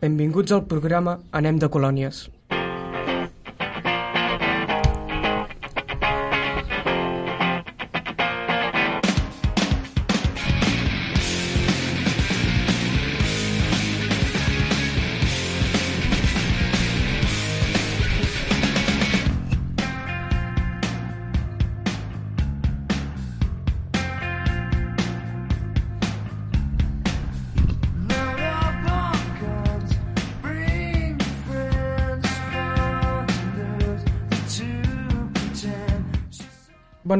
[0.00, 2.22] Benvinguts al programa Anem de Colònies.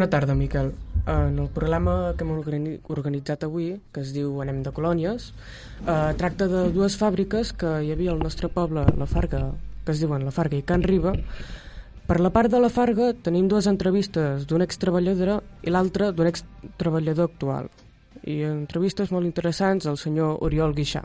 [0.01, 0.73] Bona tarda, Miquel.
[1.07, 5.35] En el programa que hem organi- organitzat avui, que es diu Anem de Colònies,
[5.85, 9.53] eh, tracta de dues fàbriques que hi havia al nostre poble, la Farga,
[9.85, 11.13] que es diuen La Farga i Can Riba.
[12.07, 17.29] Per la part de la Farga tenim dues entrevistes d'una extreballadora i l'altra d'un extreballador
[17.29, 17.69] actual.
[18.25, 21.05] I entrevistes molt interessants al senyor Oriol Guixà,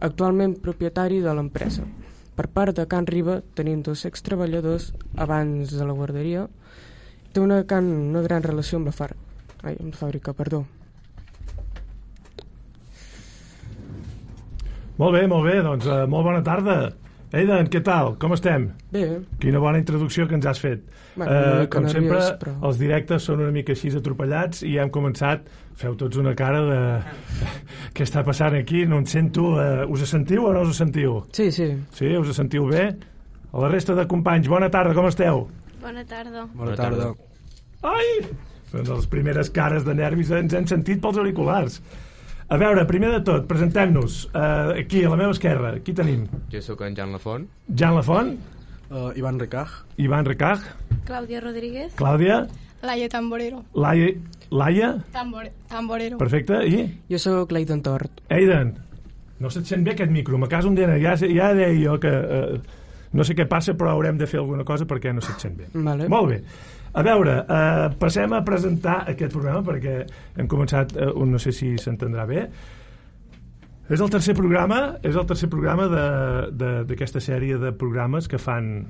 [0.00, 1.82] actualment propietari de l'empresa.
[2.36, 6.46] Per part de Can Riba tenim dos extreballadors abans de la guarderia
[7.32, 9.12] té una, can, una gran relació amb la, far...
[9.62, 10.64] Ai, amb la fàbrica, perdó.
[14.98, 16.78] Molt bé, molt bé, doncs uh, molt bona tarda.
[17.28, 18.14] Eidan, què tal?
[18.18, 18.70] Com estem?
[18.90, 19.02] Bé,
[19.38, 20.86] Quina bona introducció que ens has fet.
[21.14, 24.78] Bueno, una Eh, com sempre, nerviós, però- els directes són una mica així atropellats i
[24.80, 25.44] hem començat,
[25.76, 26.80] feu tots una cara de...
[27.94, 28.86] què està passant aquí?
[28.88, 29.52] No en sento...
[29.58, 31.20] Uh, us sentiu o no us sentiu?
[31.36, 31.68] sí, sí.
[31.92, 32.88] Sí, us sentiu bé?
[33.52, 35.46] A la resta de companys, bona tarda, com esteu?
[35.82, 36.46] Bona tarda.
[36.54, 37.12] Bona tarda.
[37.82, 38.08] Ai!
[38.72, 41.78] Doncs les primeres cares de nervis ens hem sentit pels auriculars.
[42.48, 44.22] A veure, primer de tot, presentem-nos.
[44.32, 47.48] Uh, aquí, a la meva esquerra, aquí tenim Jo sóc en Jan Lafont.
[47.74, 48.38] Jan Lafont,
[48.88, 49.68] Uh, Ivan Recaj.
[50.00, 50.62] Ivan Recaj,
[51.04, 51.90] Clàudia Rodríguez.
[51.94, 52.46] Clàudia,
[52.80, 53.58] Laia Tamborero.
[53.76, 54.14] Laia,
[54.50, 56.16] Laia Tambore, tamborero.
[56.16, 58.22] perfecte, i Jo sóc l'Aidan Tort.
[58.32, 58.78] Aiden.
[59.40, 60.96] No se't sent bé aquest micro, me caso un dena.
[60.96, 62.08] Ja, ja deia jo que...
[62.08, 62.77] Uh,
[63.12, 65.68] no sé què passa, però haurem de fer alguna cosa perquè no se't sent bé.
[65.74, 66.08] Vale.
[66.08, 66.42] Molt bé.
[66.98, 71.52] A veure, eh, passem a presentar aquest programa perquè hem començat, eh, un, no sé
[71.52, 72.48] si s'entendrà bé.
[73.88, 78.36] És el tercer programa, és el tercer programa de- de- d'aquesta sèrie de programes que
[78.38, 78.86] fan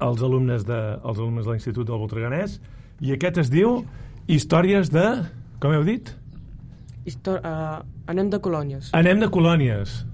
[0.00, 2.56] els alumnes de, els alumnes de l'Institut del Voltreganès
[3.00, 3.84] i aquest es diu
[4.26, 5.04] Històries de...
[5.60, 6.10] Com heu dit?
[7.04, 8.90] Histo uh, anem de colònies.
[8.94, 10.04] Anem de colònies.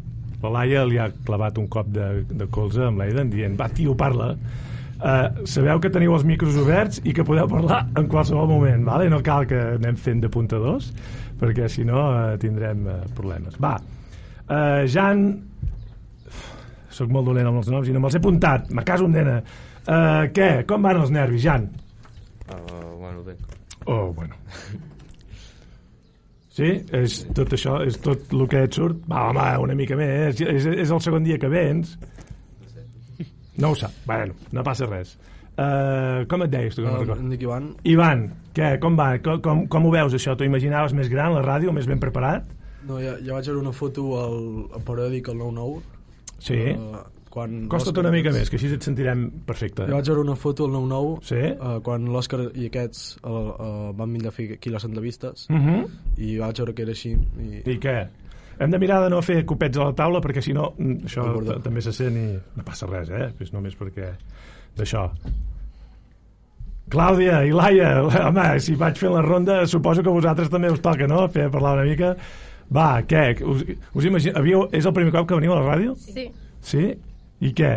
[0.42, 3.94] La Laia li ha clavat un cop de, de colze amb l'Aiden dient, va, tio,
[3.98, 4.32] parla.
[4.98, 9.06] Uh, sabeu que teniu els micros oberts i que podeu parlar en qualsevol moment, vale?
[9.10, 10.90] no cal que anem fent de puntadors,
[11.38, 13.58] perquè si no uh, tindrem uh, problemes.
[13.62, 13.76] Va,
[14.48, 15.28] uh, Jan...
[16.98, 19.36] Soc molt dolent amb els noms i no me'ls he apuntat, me caso un nena.
[19.84, 20.50] Uh, què?
[20.66, 21.68] Com van els nervis, Jan?
[22.48, 22.58] Uh,
[22.98, 23.38] bueno, bé.
[23.86, 24.34] Oh, bueno.
[26.58, 26.72] Sí?
[26.98, 29.04] És tot això, és tot el que et surt?
[29.10, 30.40] Va, home, una mica més.
[30.42, 31.94] És, és el segon dia que vens.
[33.58, 33.94] No ho sap.
[34.06, 35.16] Bueno, no passa res.
[35.58, 36.84] Uh, com et deies, tu?
[36.86, 37.22] No Uh, recordo?
[37.24, 37.64] em dic Ivan.
[37.90, 38.20] Ivan,
[38.54, 38.76] què?
[38.82, 39.08] Com va?
[39.22, 40.36] Com, com, com ho veus, això?
[40.38, 42.46] T'ho imaginaves més gran, la ràdio, més ben preparat?
[42.86, 44.38] No, ja, ja vaig veure una foto al,
[44.78, 45.80] al periòdic al 9-9.
[46.38, 46.60] Sí.
[46.78, 47.02] Uh,
[47.38, 49.86] quan Costa't una mica més, que així et sentirem perfecte.
[49.88, 51.40] Ja vaig veure una foto al 9-9 Sí?
[51.54, 55.56] uh, quan l'Òscar i aquests uh, uh, van vindre a fer aquí les entrevistes Uh
[55.56, 55.84] -huh.
[56.18, 57.98] i vaig veure que era així i, I què?
[58.60, 61.62] Hem de mirar de no fer copets a la taula perquè si no mm, això
[61.62, 63.30] també se sent i no passa res, eh?
[63.40, 64.08] És només perquè
[64.76, 65.10] d'això.
[66.88, 70.80] Clàudia i Laia, home, si vaig fent la ronda suposo que a vosaltres també us
[70.80, 71.26] toca, no?
[71.28, 72.14] Fer parlar una mica.
[72.74, 73.42] Va, què?
[73.44, 73.62] Us,
[73.94, 74.38] us imagina...
[74.40, 75.94] Havíeu, és el primer cop que veniu a la ràdio?
[75.96, 76.86] Sí, Sí?
[77.40, 77.72] I què?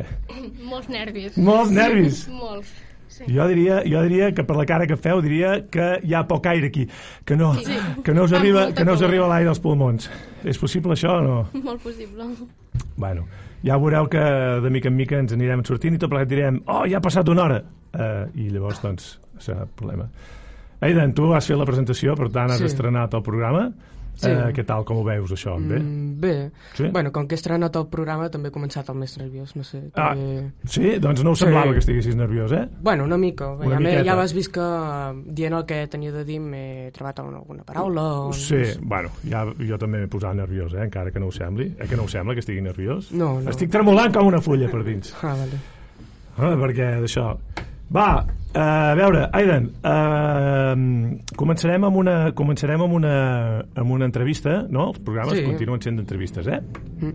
[0.65, 1.35] molts nervis.
[1.37, 2.23] Molts nervis?
[2.41, 2.71] Molts.
[3.11, 3.25] Sí.
[3.27, 6.45] Jo diria, jo diria que per la cara que feu diria que hi ha poc
[6.47, 6.85] aire aquí,
[7.27, 7.75] que no, Sí.
[8.05, 10.07] que no us arriba, que no us arriba l'aire als pulmons.
[10.47, 11.35] És possible això o no?
[11.61, 12.23] Molt possible.
[12.95, 13.27] Bueno,
[13.67, 14.23] ja veureu que
[14.63, 17.27] de mica en mica ens anirem sortint i tot plegat direm oh, ja ha passat
[17.29, 20.07] una hora uh, i llavors doncs serà problema
[20.81, 22.65] Aidan, tu has fet la presentació per tant has Sí.
[22.71, 23.67] estrenat el programa
[24.15, 24.29] Sí.
[24.29, 25.55] Eh, què tal, com ho veus això?
[25.57, 25.79] Bé?
[25.79, 26.33] Mm, bé.
[26.77, 26.89] Sí?
[26.93, 29.79] Bueno, com que he estrenat el programa també he començat el més nerviós, no sé.
[29.95, 30.51] Ah, També...
[30.65, 30.99] sí?
[31.01, 31.45] Doncs no ho Sí.
[31.45, 32.67] semblava que estiguessis nerviós, eh?
[32.81, 33.49] Bueno, una mica.
[33.55, 34.03] Una ja, miqueta.
[34.05, 34.67] ja vas vist que
[35.25, 38.03] dient el que tenia de dir m'he trobat en alguna paraula.
[38.27, 38.33] O...
[38.33, 40.83] Sí, bueno, ja, jo també m'he posat nerviós, eh?
[40.85, 41.71] encara que no ho sembli.
[41.79, 43.11] Eh, que no ho sembla, que estigui nerviós?
[43.11, 43.49] No, no.
[43.49, 45.15] Estic tremolant com una fulla per dins.
[45.23, 45.57] Ah, vale.
[46.37, 47.35] Ah, perquè d'això...
[47.91, 50.75] Va, eh, a veure, Aidan, eh,
[51.37, 53.15] començarem amb una, començarem amb una,
[53.75, 54.89] amb una entrevista, no?
[54.93, 55.43] Els programes Sí.
[55.45, 56.61] continuen sent d'entrevistes, eh?
[57.01, 57.13] Mm.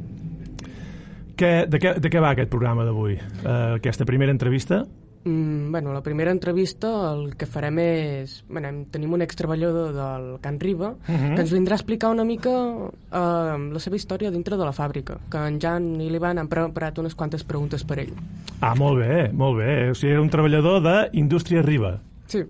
[1.37, 3.15] Què, de, què, de què va aquest programa d'avui?
[3.17, 4.85] Eh, aquesta primera entrevista?
[5.27, 8.45] Mm, bueno, la primera entrevista el que farem és...
[8.49, 11.35] Bueno, tenim un extreballador del Can Riba Mhm.
[11.35, 15.19] que ens vindrà a explicar una mica eh, la seva història dintre de la fàbrica,
[15.29, 18.13] que en Jan i l'Ivan han preparat unes quantes preguntes per ell.
[18.61, 19.91] Ah, molt bé, molt bé.
[19.91, 21.97] O sigui, era un treballador d'Indústria Riba.
[22.31, 22.45] Sí.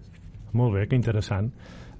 [0.52, 1.49] Molt bé, que interessant.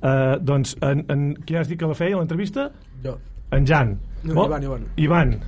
[0.03, 2.69] Uh, doncs, en, en, qui has dit que la feia, l'entrevista?
[3.03, 3.17] Jo.
[3.51, 3.97] En Jan.
[4.25, 4.85] No, Molt- Ivan, Ivan.
[4.97, 5.39] Ivan.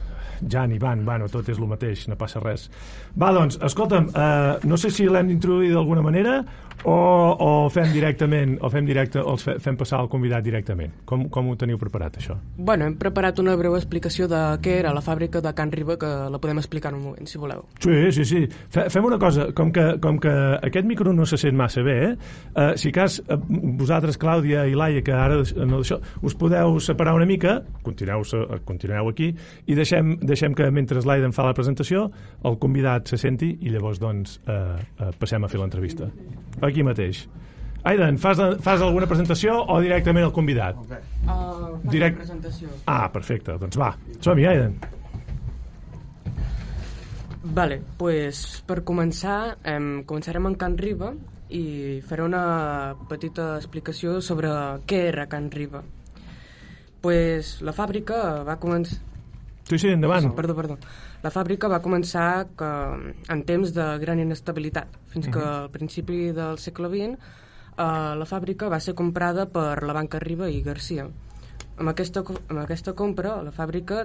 [0.43, 2.69] Jan, Ivan, bueno, tot és el mateix, no passa res.
[3.19, 6.43] Va, doncs, escolta'm, uh, no sé si l'hem d'introduir d'alguna manera
[6.85, 6.95] o,
[7.39, 10.93] o fem directament, o fem directe, o els fe, fem passar el convidat directament.
[11.09, 12.37] Com, com ho teniu preparat, això?
[12.57, 16.11] Bueno, hem preparat una breu explicació de què era la fàbrica de Can Riba, que
[16.31, 17.65] la podem explicar en un moment, si voleu.
[17.83, 18.45] Sí, sí, sí.
[18.75, 20.35] Fe, fem una cosa, com que, com que
[20.69, 22.13] aquest micro no se sent massa bé, eh?
[22.55, 23.39] Uh, si cas, uh,
[23.79, 28.61] vosaltres, Clàudia i Laia, que ara no, això, us podeu separar una mica, continueu, eh,
[28.69, 29.33] continueu aquí,
[29.67, 32.09] i deixem, deixem que mentre l'Aiden fa la presentació,
[32.49, 36.11] el convidat se senti i llavors doncs uh, uh, passem a fer l'entrevista.
[36.69, 37.25] Aquí mateix.
[37.89, 40.77] Aiden, fas, fas alguna presentació o directament el convidat?
[40.77, 42.69] Uh, Direct- presentació.
[42.91, 43.93] Ah, perfecte, doncs va.
[44.21, 44.75] Som-hi, Aiden.
[47.55, 51.13] Vale, pues per començar, em, començarem en Can Riba
[51.55, 54.51] i faré una petita explicació sobre
[54.91, 55.83] què era Can Riba.
[57.01, 58.99] Pues la fàbrica va començar...
[59.69, 60.33] Sí, sí, endavant.
[60.35, 60.77] Perdó, perdó.
[61.23, 62.69] La fàbrica va començar que,
[63.29, 68.69] en temps de gran inestabilitat, fins que al principi del segle XX eh, la fàbrica
[68.71, 71.09] va ser comprada per la banca Riba i Garcia.
[71.79, 74.05] Amb aquesta, amb aquesta compra, la fàbrica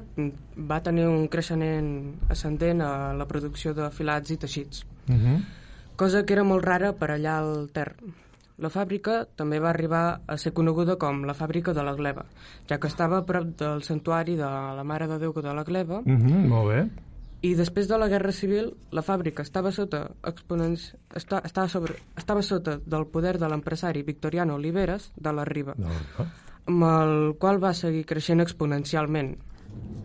[0.69, 1.87] va tenir un creixement
[2.29, 5.39] ascendent a la producció de filats i teixits, Uh -huh.
[5.95, 7.95] cosa que era molt rara per allà al Ter.
[8.57, 12.25] La fàbrica també va arribar a ser coneguda com la fàbrica de la gleba,
[12.69, 15.99] ja que estava a prop del santuari de la Mare de Déu de la Gleba,
[15.99, 16.89] Uh -huh, molt bé.
[17.41, 20.95] i després de la Guerra Civil, la fàbrica estava sota exponents...
[21.15, 25.89] esta, estava, sobre, estava sota del poder de l'empresari Victoriano Oliveres de la Riba, No,
[25.89, 26.25] no.
[26.67, 29.37] amb el qual va seguir creixent exponencialment.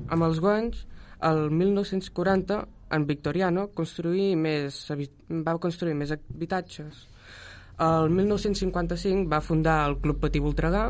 [0.08, 0.86] Amb els guanys,
[1.20, 4.90] el 1940, en Victoriano construí més,
[5.28, 7.07] va construir més habitatges.
[7.78, 10.88] El 1955 va fundar el Club Patí Voltregà.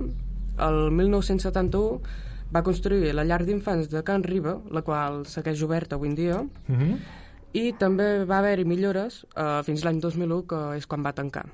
[0.64, 2.00] El 1971
[2.54, 6.40] va construir la llar d'infants de Can Riba, la qual segueix oberta avui en dia,
[6.40, 6.96] Uh -huh.
[7.52, 11.46] i també va haver-hi millores eh, fins l'any 2001, que és quan va tancar.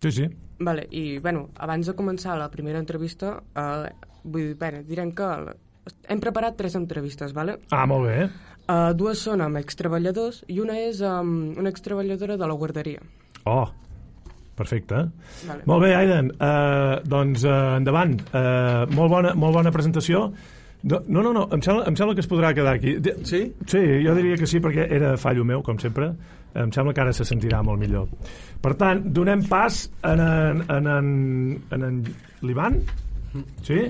[0.00, 0.28] Sí, sí.
[0.58, 3.90] Vale, i bueno, abans de començar la primera entrevista, eh,
[4.24, 5.56] vull dir, bé, direm que
[6.08, 7.58] hem preparat tres entrevistes, vale?
[7.70, 8.30] Ah, molt bé.
[8.66, 13.02] Uh, dues són amb extreballadors i una és amb una extreballadora de la guarderia.
[13.46, 13.68] Oh,
[14.58, 15.04] perfecte.
[15.46, 15.62] Vale.
[15.70, 16.32] Molt bé, Aiden.
[16.34, 18.16] Uh, doncs uh, endavant.
[18.32, 20.26] Uh, molt, bona, molt bona presentació.
[20.86, 21.46] No, no, no.
[21.54, 22.96] Em, sembla, em sembla que es podrà quedar aquí.
[23.02, 23.44] De, Sí?
[23.66, 26.10] Sí, jo diria que sí, perquè era fallo meu, com sempre.
[26.56, 28.06] Em sembla que ara se sentirà molt millor.
[28.62, 31.08] Per tant, donem pas en en, en, en,
[31.70, 31.98] en, en
[32.42, 32.78] l'Ivan,
[33.66, 33.82] sí?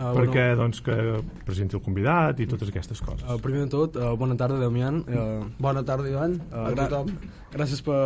[0.00, 0.94] Ah, perquè, doncs, que
[1.44, 3.20] presenti el convidat i totes aquestes coses.
[3.28, 5.02] Uh, primer de tot, uh, bona tarda, Damián.
[5.04, 7.10] Uh, Bona tarda, Ivan, uh, a tothom.
[7.52, 7.98] Gràcies per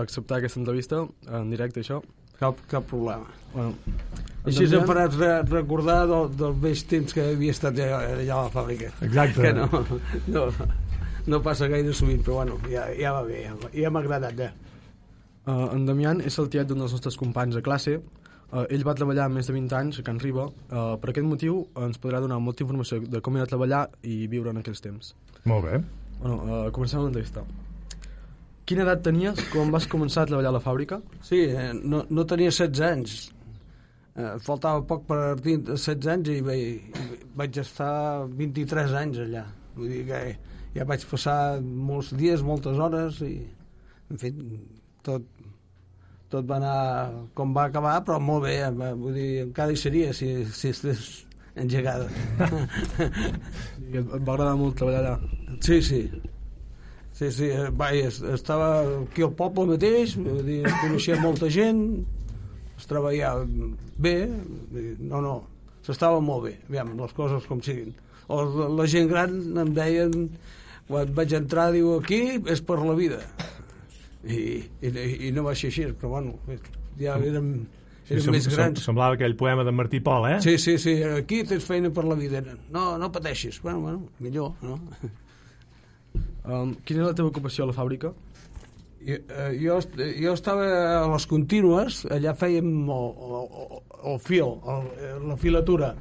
[0.00, 1.98] acceptar aquesta entrevista en directe, això.
[2.40, 3.28] Cap, cap problema.
[3.52, 3.74] Bueno,
[4.46, 8.38] Així Damián- em faràs re recordar del, dels vells temps que havia estat allà, allà
[8.38, 8.88] a la fàbrica.
[9.04, 9.42] Exacte.
[9.42, 9.68] Que no,
[10.38, 10.46] no,
[11.26, 14.50] no passa gaire sovint, però bueno, ja, ja va bé, ja, ja m'ha agradat, ja.
[15.44, 18.00] Uh, en Damián és el tiet d'un dels nostres companys de classe.
[18.52, 20.46] Uh, ell va treballar més de 20 anys a Can Riba.
[20.68, 24.52] Uh, per aquest motiu ens podrà donar molta informació de com era treballar i viure
[24.52, 25.14] en aquells temps.
[25.48, 25.82] Molt bé.
[26.20, 27.46] Bueno, uh, comencem l'entrevista.
[28.68, 31.00] Quina edat tenies quan vas començar a treballar a la fàbrica?
[31.26, 33.16] Sí, eh, no, no tenia 16 anys.
[34.12, 37.00] Eh, faltava poc per dir 16 anys i vaig,
[37.40, 39.42] vaig estar 23 anys allà.
[39.74, 40.20] Vull dir que
[40.76, 43.34] ja vaig passar molts dies, moltes hores i,
[44.12, 44.30] en fi,
[45.08, 45.26] tot,
[46.32, 46.76] tot va anar
[47.36, 51.26] com va acabar, però molt bé, va- vull dir, encara hi seria si, si estigués
[51.60, 52.08] engegada.
[53.92, 55.16] I et, va agradar molt treballar allà?
[55.60, 56.02] Sí, sí.
[57.12, 58.70] Sí, sí, eh, vai, es- estava
[59.02, 61.82] aquí al poble mateix, vull dir, coneixia molta gent,
[62.78, 63.44] es treballava
[64.02, 64.14] bé,
[64.98, 65.34] no, no,
[65.86, 67.92] s'estava molt bé, aviam, les coses com siguin.
[68.32, 68.40] O
[68.78, 70.16] la gent gran em deien,
[70.88, 73.20] quan vaig entrar, diu, aquí és per la vida.
[74.24, 74.42] I,
[74.82, 74.90] i,
[75.28, 76.36] i no va ser així, però bueno,
[77.00, 77.48] ja érem,
[78.08, 78.84] érem sem- més sem- grans.
[78.84, 80.36] Semblava aquell poema de Martí Pol, eh?
[80.44, 82.42] Sí, sí, sí, aquí tens feina per la vida.
[82.70, 83.60] No, no pateixis.
[83.62, 84.78] Bueno, bueno, millor, no?
[86.44, 88.08] Um, quina era la teva ocupació a la fàbrica?
[89.06, 89.76] Jo, eh, jo,
[90.18, 90.64] jo estava
[90.98, 93.06] a les contínues, allà fèiem el,
[93.38, 93.76] el,
[94.12, 94.88] el fil, el,
[95.30, 95.92] la filatura.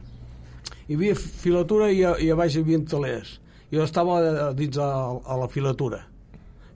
[0.90, 3.36] Hi havia filatura i a, i a baix hi havia talers.
[3.72, 4.90] Jo estava a- dins a,
[5.22, 6.02] a la filatura.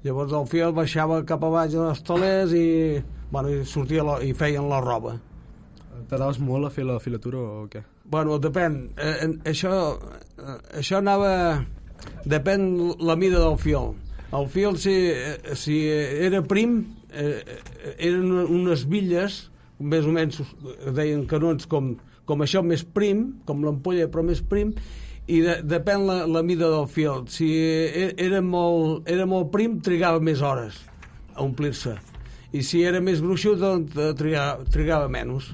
[0.05, 3.01] Llavors el fil baixava cap a baix als talers i,
[3.33, 5.15] bueno, i, sortia la, i feien la roba.
[6.05, 7.81] T'agradaves molt a fer la filatura o què?
[8.13, 8.75] Bueno, depèn.
[9.01, 9.71] Eh, en- això,
[10.37, 11.31] eh, això anava...
[12.29, 12.67] Depèn
[13.01, 13.95] la mida del fil.
[14.35, 16.75] El fil, si, eh, si era prim,
[17.09, 19.39] eh, eh, eren unes bitlles,
[19.79, 21.95] més o menys eh, deien canons com,
[22.29, 24.75] com això més prim, com l'ampolla però més prim,
[25.27, 27.23] i de, depèn la, la mida del fil.
[27.33, 30.77] Si e- era molt, era molt prim, trigava més hores
[31.35, 31.95] a omplir-se.
[32.55, 35.49] I si era més gruixut, doncs eh, trigava, trigava menys.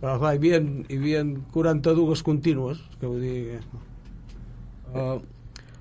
[0.00, 1.20] Però clar, hi havia, hi havia
[1.54, 3.38] 42 contínues, que vull dir...
[3.52, 3.88] que-
[4.92, 5.14] Uh,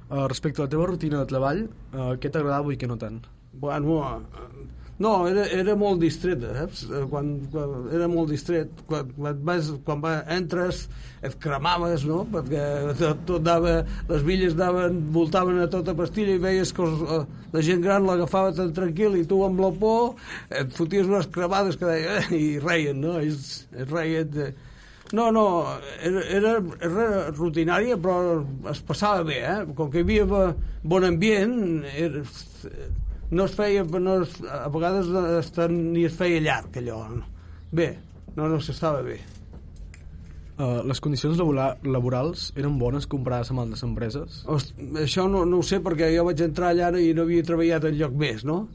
[0.08, 3.18] uh, respecte a la teva rutina de treball, uh, què t'agradava i què no tant?
[3.60, 4.62] Bueno, eh,
[5.02, 6.84] no, era, era molt distret, saps?
[6.90, 8.84] Eh, Quan, quan, era molt distret.
[8.90, 10.84] Quan, quan, vas, quan va, entres,
[11.26, 12.22] et cremaves, no?
[12.34, 12.64] Perquè
[13.00, 13.80] tot, tot dava,
[14.10, 17.22] les villes daven, voltaven a tota pastilla i veies que els, eh,
[17.54, 20.14] la gent gran l'agafava tan tranquil i tu amb la por
[20.50, 23.18] et foties unes cremades que deia, eh, i reien, no?
[23.22, 24.52] Ells, ells reien de...
[25.12, 25.44] No, no,
[26.08, 26.52] era, era,
[26.88, 28.38] era rutinària, però
[28.72, 29.58] es passava bé, eh?
[29.76, 30.54] Com que hi havia bo-
[30.88, 31.58] bon ambient,
[31.92, 32.22] era,
[33.32, 37.04] no es feia, no es, a vegades es, ni es feia llarg, allò.
[37.10, 37.24] no?
[37.72, 37.94] Bé,
[38.36, 39.20] no, no, s'estava bé.
[40.62, 44.42] Uh, les condicions labora laborals eren bones comparades amb altres empreses?
[44.52, 47.88] Host, això no, no ho sé perquè jo vaig entrar allà i no havia treballat
[47.88, 48.66] en lloc més, no?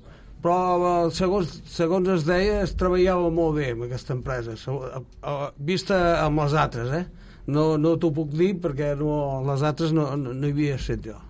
[0.42, 5.36] Però eh, segons, segons es deia es treballava molt bé amb aquesta empresa, eh,
[5.68, 7.04] vista amb les altres, eh?
[7.46, 9.12] No, no t'ho puc dir perquè no,
[9.46, 11.20] les altres no, no, no hi havia set jo.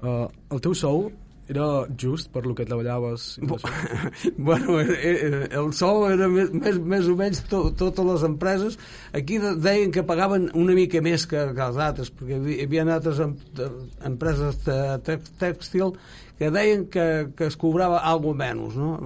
[0.00, 1.06] Uh, el teu sou
[1.48, 1.66] era
[2.00, 3.38] just per lo que treballaves?
[3.38, 3.46] i
[4.36, 8.78] bueno, era, era, el sou era més, més, més o menys to, totes les empreses.
[9.14, 12.86] Aquí de- deien que pagaven una mica més que, que els altres, perquè hi havia-
[12.96, 13.70] altres em, de-
[14.10, 15.94] empreses de tex- tèxtil
[16.38, 18.96] que deien que, que es cobrava algo menys, no?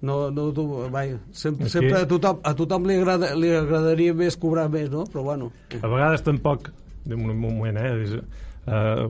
[0.00, 4.14] No, no, tu, vai, sempre, Aquí- sempre a tothom, a tothom li, agrada, li agradaria
[4.14, 5.02] més cobrar més, no?
[5.10, 5.50] Però bueno,
[5.82, 6.70] A vegades tampoc,
[7.04, 8.22] de un moment, eh,
[8.68, 9.06] eh,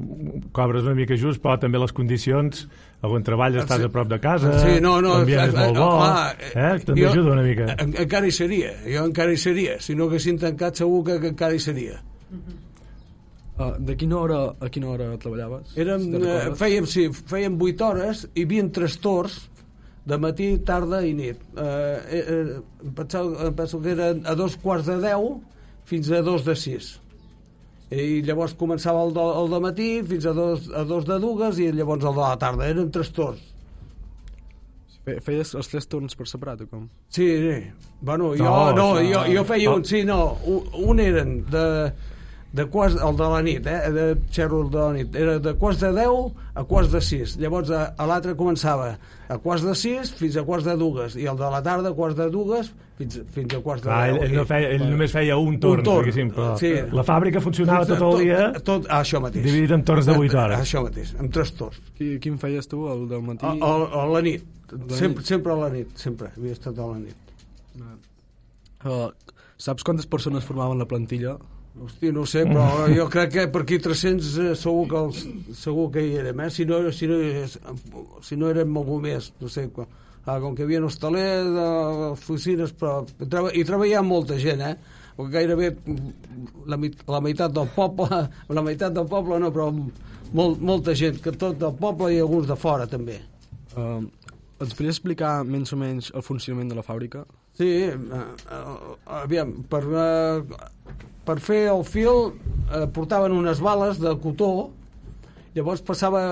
[0.55, 2.65] cobres una mica just, però també les condicions,
[3.03, 5.91] on treballes estàs a prop de casa, Sí, no, no, l'ambient és eh, molt bo,
[5.99, 7.67] clar, eh, també jo- ajuda una mica.
[7.79, 9.81] en- Encara hi seria, jo encara hi seria.
[9.81, 11.99] Si no haguessin tancat segur que, que encara hi seria.
[13.59, 15.73] Uh, de quina hora a quina hora treballaves?
[15.77, 16.59] Érem, Si eh, recordes?
[16.61, 19.41] fèiem, sí, fèiem 8 hores, hi havia tres torns,
[20.09, 21.41] de matí, tarda i nit.
[21.59, 25.43] Eh, eh, em pensava, em penso que era a dos quarts de 10
[25.91, 27.01] fins a dos de 6.
[27.91, 31.59] I llavors començava el, de, el de matí fins a dos, a dos de dues
[31.65, 32.67] i llavors el de la tarda.
[32.69, 33.41] Eren tres torns.
[35.07, 36.83] Fe- Feies els tres torns per separat o com?
[37.09, 37.55] Sí, sí.
[38.05, 41.65] Bueno, jo, No, no, això- jo, jo feia un, sí, no, un, un eren de,
[42.59, 45.81] de quarts, el de la nit, eh, de xerro de la nit, era de quarts
[45.85, 48.91] de 10 a quarts de 6, llavors a, a l'altre començava
[49.29, 51.97] a quarts de 6 fins a quarts de dues, i el de la tarda a
[51.97, 54.17] quarts de dues fins, fins a quarts de Clar, 10.
[54.19, 56.73] ell, ell, no feia, ell Bueno, només feia un torn, torn, diguéssim, però sí.
[56.99, 59.45] la fàbrica funcionava tot el dia Tot, tot això mateix.
[59.47, 60.65] dividit en torns de 8 hores.
[60.67, 61.79] Això mateix, amb tres torns.
[61.99, 63.47] Qui, quin feies tu, el del matí?
[63.47, 65.31] A, a, a la nit, La sempre, nit.
[65.31, 67.29] sempre a la nit, sempre, havia estat a la nit.
[68.85, 69.09] Uh,
[69.59, 71.37] saps quantes persones formaven la plantilla?
[71.85, 75.21] Hosti, no sé, però jo crec que per aquí 300 eh, segur que, els,
[75.61, 76.51] segur que hi érem, eh?
[76.51, 77.19] Si no, si no,
[78.27, 79.87] si no érem algú més, no sé, com,
[80.25, 81.53] ah, com que hi havia hostalers,
[82.17, 84.75] oficines, però treba, hi treballava molta gent, eh?
[85.19, 85.71] Perquè gairebé
[86.71, 88.21] la, mit- la meitat del poble,
[88.59, 92.47] la meitat del poble no, però molt, molta gent, que tot del poble i alguns
[92.51, 93.21] de fora també.
[93.79, 94.03] Uh,
[94.59, 97.23] ens podries explicar menys o menys el funcionament de la fàbrica?
[97.59, 98.67] Sí, eh, eh,
[99.19, 100.97] aviam, per, eh,
[101.29, 102.31] per fer el fil
[102.73, 104.71] eh, portaven unes bales de cotó,
[105.57, 106.23] llavors passava,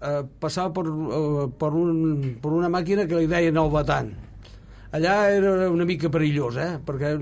[0.00, 1.92] eh, passava per, eh, per, un,
[2.40, 4.14] per una màquina que li deien el batant.
[4.96, 7.12] Allà era una mica perillós, eh, perquè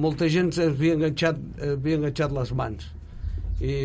[0.00, 2.88] molta gent s'havia enganxat, havia enganxat les mans.
[3.60, 3.76] I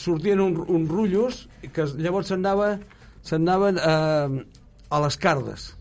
[0.00, 1.42] sortien un, uns rotllos
[1.76, 4.44] que llavors s'anaven eh,
[4.88, 5.74] a les cardes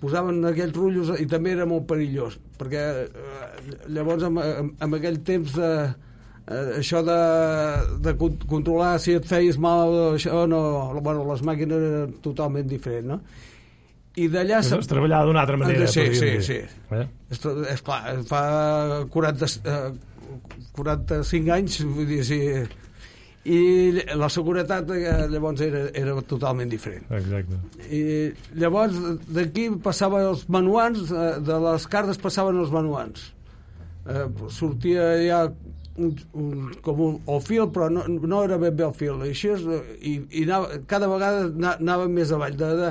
[0.00, 3.48] posaven aquells rotllos i també era molt perillós perquè eh,
[3.94, 5.88] llavors en, en, en aquell temps eh,
[6.46, 7.18] eh, això de,
[8.06, 10.62] de con- controlar si et feies mal això no,
[11.02, 13.20] bueno, les màquines eren totalment diferents no?
[14.18, 16.42] i d'allà es, es treballava d'una altra manera Sí, sí, dir.
[16.46, 16.60] sí.
[16.94, 17.04] Eh?
[17.34, 17.42] és,
[17.74, 18.42] és clar, fa
[19.14, 19.90] 40, eh,
[20.78, 22.38] 45 anys vull dir, sí,
[23.46, 23.58] i
[24.18, 27.60] la seguretat eh, llavors era, era totalment diferent exacte
[27.94, 28.02] i
[28.58, 28.98] llavors
[29.30, 33.28] d'aquí passaven els manuans eh, de les cartes passaven els manuans
[34.08, 35.40] eh, sortia ja
[35.98, 39.16] un, un, com un o fil, però no, no era ben bé el fil.
[39.26, 39.64] I, així, és,
[40.06, 42.54] i, i anava, cada vegada ana- anàvem més avall.
[42.54, 42.90] De, de,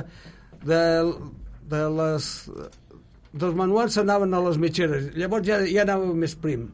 [0.68, 0.80] de,
[1.72, 2.26] de les,
[3.32, 5.08] dels manuals s'anaven a les mitgeres.
[5.16, 6.66] Llavors ja, ja anava més prim.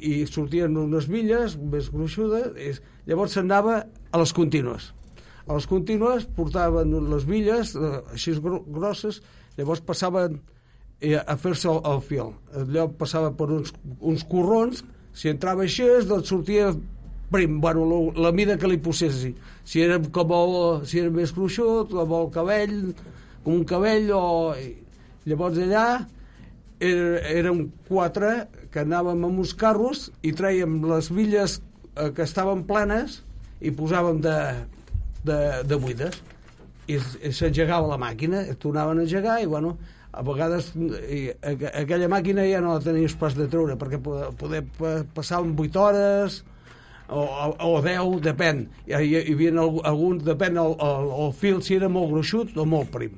[0.00, 2.52] I sortien unes villes més gruixudes.
[2.56, 3.78] I llavors s'anava
[4.12, 4.90] a les contínues.
[5.46, 9.20] A les contínues portaven les villes eh, així gro- grosses,
[9.56, 10.40] llavors passaven
[11.00, 12.32] eh, a fer-se el, el fil.
[12.58, 14.82] Allò passava per uns, uns corrons,
[15.16, 16.72] si entrava així, doncs sortia
[17.30, 19.32] prim, bueno, lo, la mida que li posessi.
[19.66, 22.76] Si era com el, si era més gruixut, amb el cabell,
[23.46, 24.52] com un cabell, o...
[25.26, 25.86] Llavors allà
[26.78, 28.28] era, érem quatre
[28.76, 31.58] que anàvem amb uns carros i traiem les villes
[31.96, 33.22] eh, que estaven plenes
[33.64, 34.36] i posàvem de,
[35.24, 36.18] de, de buides.
[36.86, 39.72] I, i s'engegava la màquina, tornaven a engegar i bueno,
[40.12, 44.28] a vegades i, aqu- aquella màquina ja no la tenies pas de treure perquè poder,
[44.38, 46.36] poder pa- passar en 8 hores
[47.08, 48.62] o, o, o 10, depèn.
[48.86, 52.68] Hi, hi, havia alg- alguns, depèn el, el, el fil si era molt gruixut o
[52.68, 53.16] molt prim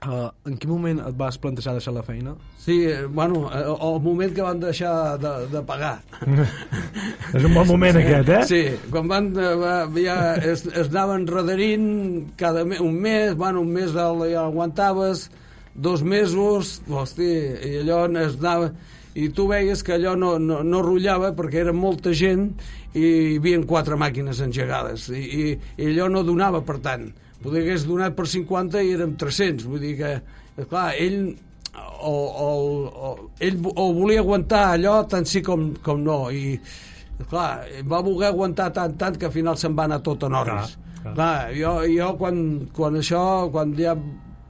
[0.00, 2.32] Uh, en quin moment et vas plantejar deixar la feina?
[2.56, 5.98] Sí, eh, bueno, eh, el moment que van deixar de, de pagar.
[7.36, 8.38] És un bon moment aquest, eh?
[8.48, 11.84] Sí, quan van, va- ja es, es anaven redarint
[12.40, 15.26] cada me, un mes, bueno, un mes el, ja aguantaves,
[15.74, 17.28] dos mesos, hosti,
[17.68, 18.72] i allò es anava...
[19.20, 22.52] I tu veies que allò no, no, no rotllava perquè era molta gent
[22.94, 25.46] i hi havia quatre màquines engegades i, i,
[25.82, 27.08] i allò no donava per tant
[27.42, 30.12] poder hagués donat per 50 i érem 300 vull dir que,
[30.70, 31.32] clar, ell
[32.02, 32.50] o, o,
[33.08, 36.20] o, ell o volia aguantar allò tant sí com, com no.
[36.30, 36.58] I
[37.30, 40.76] clar, va voler aguantar tant, tant que al final se'n va anar tot en hores
[40.76, 41.14] Clar, clar.
[41.14, 42.40] clar, jo, jo quan,
[42.76, 43.96] quan això quan ja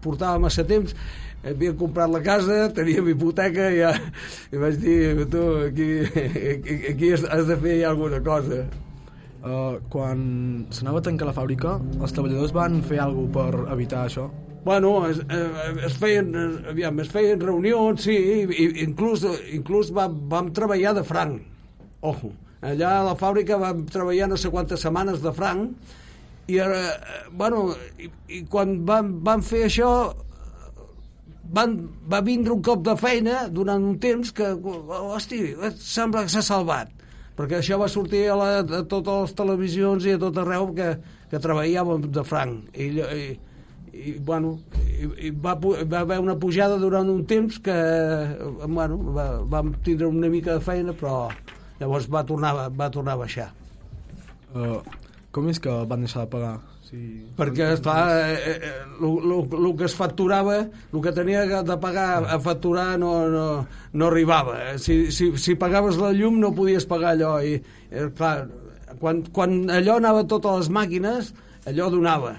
[0.02, 0.94] portava massa temps
[1.44, 3.94] havia comprat la casa, teníem hipoteca i, ja,
[4.52, 5.88] i vaig dir tu, aquí,
[6.92, 8.66] aquí, has de fer alguna cosa
[9.40, 10.18] Uh, quan
[10.68, 14.26] s'anava a tancar la fàbrica, els treballadors van fer alguna per evitar això?
[14.66, 18.12] Bueno, es, eh, es, feien, eh, aviam, es feien reunions, sí,
[18.44, 19.24] i, inclús,
[19.56, 21.40] inclús vam, vam treballar de franc.
[22.04, 25.96] Ojo, allà a la fàbrica vam treballar no sé quantes setmanes de franc,
[26.44, 29.90] i, eh, bueno, i, i quan vam, vam fer això,
[31.56, 31.78] van,
[32.12, 34.52] va vindre un cop de feina durant un temps que,
[35.00, 35.46] hosti,
[35.80, 36.99] sembla que s'ha salvat
[37.40, 40.90] perquè això va sortir a, la, a totes les televisions i a tot arreu que,
[41.32, 43.30] que treballàvem de franc i, i,
[43.96, 47.78] i bueno i, i va, va haver una pujada durant un temps que
[48.66, 51.30] bueno, va, vam tindre una mica de feina però
[51.80, 53.48] llavors va tornar, va tornar a baixar
[54.50, 54.82] Uh,
[55.30, 56.56] com és que van deixar de pagar?
[56.90, 56.98] Si...
[57.38, 62.96] perquè esclar, eh, eh, el que es facturava el que tenia de pagar a facturar
[62.98, 63.44] no, no,
[63.92, 68.08] no arribava Eh, si, si, si pagaves la llum no podies pagar allò i eh,
[68.16, 68.48] clar,
[68.98, 71.30] quan, quan allò anava a totes les màquines
[71.70, 72.34] allò donava.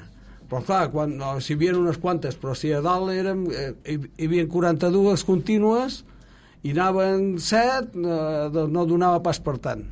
[0.52, 3.72] Però clar, quan, no, si hi havia unes quantes però si a dalt érem, eh,
[3.88, 6.02] hi, hi havia 42 contínues
[6.68, 9.88] i anaven 7 eh, doncs no donava pas per tant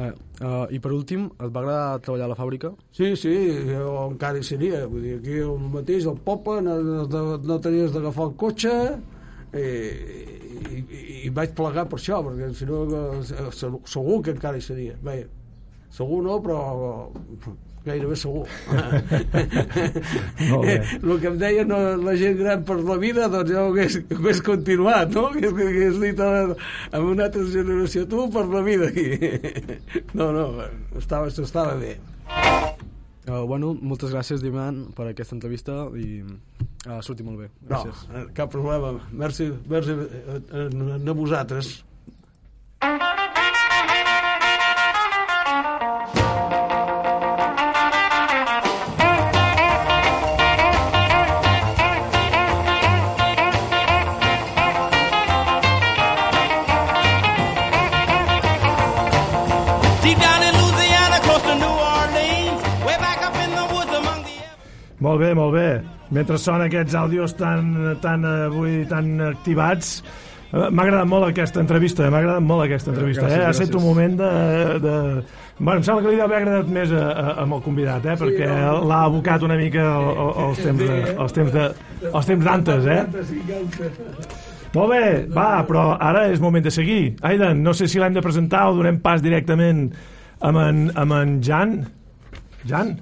[0.00, 0.10] Eh,
[0.40, 2.70] uh, I per últim, et va agradar treballar a la fàbrica?
[2.96, 3.32] Sí, sí,
[3.68, 4.84] jo encara hi seria.
[4.90, 6.76] Vull dir, aquí el mateix, al poble, no,
[7.10, 8.74] no, no tenies d'agafar el cotxe
[9.52, 14.60] i, i, i, i vaig plegar per això, perquè si no eh, segur que encara
[14.60, 14.96] hi seria.
[15.04, 15.18] Bé,
[15.92, 16.62] segur no, però
[17.84, 18.46] gairebé segur.
[20.50, 20.74] Molt bé.
[21.00, 23.98] el que em deia no, la gent gran per la vida, doncs jo ho hagués,
[24.02, 25.28] ho hagués continuat, no?
[25.34, 26.30] Que hagués dit a,
[26.92, 29.08] a una altra generació, tu per la vida aquí.
[30.16, 30.44] No, no,
[30.98, 31.96] estava, estava bé.
[33.30, 37.50] Uh, bueno, moltes gràcies, Diman, per aquesta entrevista i uh, surti molt bé.
[37.62, 38.02] No, Gràcies.
[38.10, 38.96] eh, cap problema.
[39.12, 40.66] Merci, merci a, a,
[40.98, 41.76] a vosaltres.
[42.80, 43.49] Deep
[65.00, 65.68] Molt bé, molt bé.
[66.12, 67.70] Mentre sona aquests àudios tan,
[68.02, 70.02] tan avui tan activats,
[70.52, 73.22] eh, m'ha agradat molt aquesta entrevista, m'ha agradat molt aquesta entrevista.
[73.24, 73.46] Gràcies, eh?
[73.46, 74.32] Ha estat un moment de...
[74.84, 74.96] de...
[75.60, 78.14] Bueno, em sembla que li deu haver agradat més a, a, amb el convidat, eh?
[78.16, 78.46] perquè
[78.90, 81.66] l'ha abocat una mica al- al- als temps de- als temps de,
[82.12, 83.02] als temps d'antes, eh?
[84.72, 85.02] Molt bé,
[85.34, 87.14] va, però ara és moment de seguir.
[87.26, 89.88] Aidan, no sé si l'hem de presentar o donem pas directament
[90.40, 91.74] amb en, amb en Jan.
[92.68, 92.94] Jan,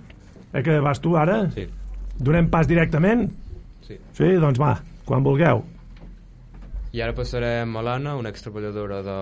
[0.52, 1.42] eh, que vas tu ara?
[1.54, 1.66] Sí,
[2.18, 3.28] Donem pas directament?
[3.86, 3.96] sí.
[4.12, 4.74] Sí, doncs va,
[5.06, 5.62] quan vulgueu.
[6.92, 9.16] I ara passarem a l'Anna, una extreballadora de,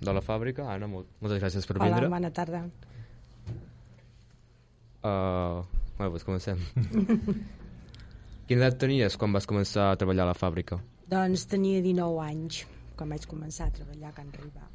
[0.00, 0.66] de la fàbrica.
[0.72, 2.08] Anna, molt, moltes gràcies per Hola, vindre.
[2.12, 2.62] bona tarda.
[5.04, 5.62] Uh,
[5.98, 6.60] bueno, doncs comencem.
[8.48, 10.78] Quina edat tenies quan vas començar a treballar a la fàbrica?
[11.08, 12.62] Doncs tenia 19 anys
[12.96, 14.68] quan vaig començar a treballar a Can Riba.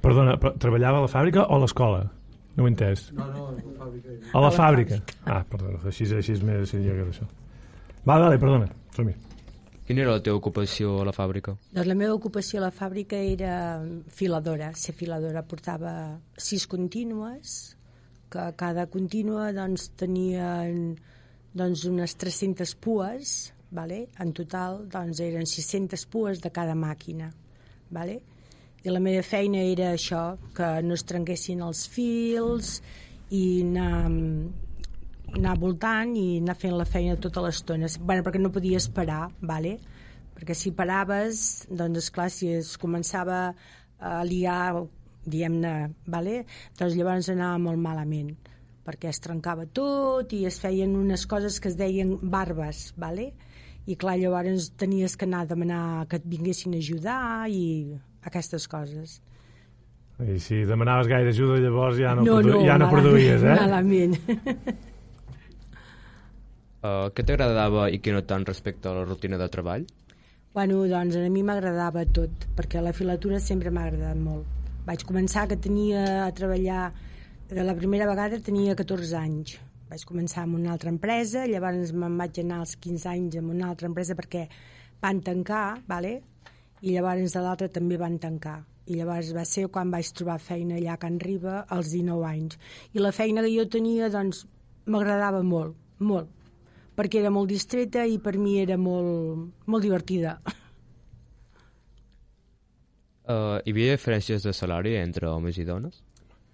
[0.00, 2.02] Perdona, però treballava a la fàbrica o a l'escola?
[2.60, 3.06] No ho he entès.
[3.16, 4.14] No, no, la fàbrica.
[4.36, 4.96] A la fàbrica.
[5.24, 7.24] Ah, perdona, així, així és més que això.
[8.04, 9.14] Vale, vale, perdona, som-hi.
[9.88, 11.54] Quina era la teva ocupació a la fàbrica?
[11.72, 13.54] Doncs la meva ocupació a la fàbrica era
[14.12, 15.40] filadora, ser filadora.
[15.48, 15.94] Portava
[16.36, 17.54] sis contínues,
[18.28, 20.52] que cada contínua doncs, tenia
[21.56, 24.02] doncs, unes 300 pues, vale?
[24.20, 27.32] en total doncs, eren 600 pues de cada màquina.
[27.88, 28.20] Vale?
[28.80, 32.78] I la meva feina era això, que no es trenquessin els fils
[33.36, 34.08] i anar,
[35.36, 37.90] anar voltant i anar fent la feina tota l'estona.
[38.00, 39.78] Bueno, perquè no podies parar, vale?
[40.40, 43.50] perquè si paraves, doncs esclar, si es començava
[44.00, 44.86] a liar,
[45.26, 45.74] diguem-ne,
[46.08, 46.46] vale?
[46.78, 48.32] doncs llavors anava molt malament
[48.86, 53.30] perquè es trencava tot i es feien unes coses que es deien barbes, vale?
[53.86, 57.20] i clar, llavors tenies que anar a demanar que et vinguessin a ajudar
[57.52, 57.64] i
[58.26, 59.20] aquestes coses.
[60.20, 63.58] I si demanaves gaire ajuda, llavors ja no, no, produ no ja no produïes, eh?
[63.62, 64.16] Malament.
[66.80, 69.82] Uh, què t'agradava i què no tant respecte a la rutina de treball?
[70.56, 74.46] Bueno, doncs a mi m'agradava tot, perquè la filatura sempre m'ha agradat molt.
[74.86, 76.86] Vaig començar que tenia a treballar,
[77.52, 79.58] de la primera vegada tenia 14 anys.
[79.92, 83.68] Vaig començar amb una altra empresa, llavors me'n vaig anar als 15 anys amb una
[83.68, 84.46] altra empresa perquè
[85.04, 86.16] van tancar, vale?
[86.80, 88.60] I llavors de l'altra també van tancar.
[88.90, 92.58] I llavors va ser quan vaig trobar feina allà a Can Riba als 19 anys.
[92.94, 94.44] I la feina que jo tenia, doncs,
[94.90, 96.36] m'agradava molt, molt
[97.00, 100.36] perquè era molt distreta i per mi era molt, molt divertida.
[103.24, 106.02] Uh, hi havia diferències de salari entre homes i dones?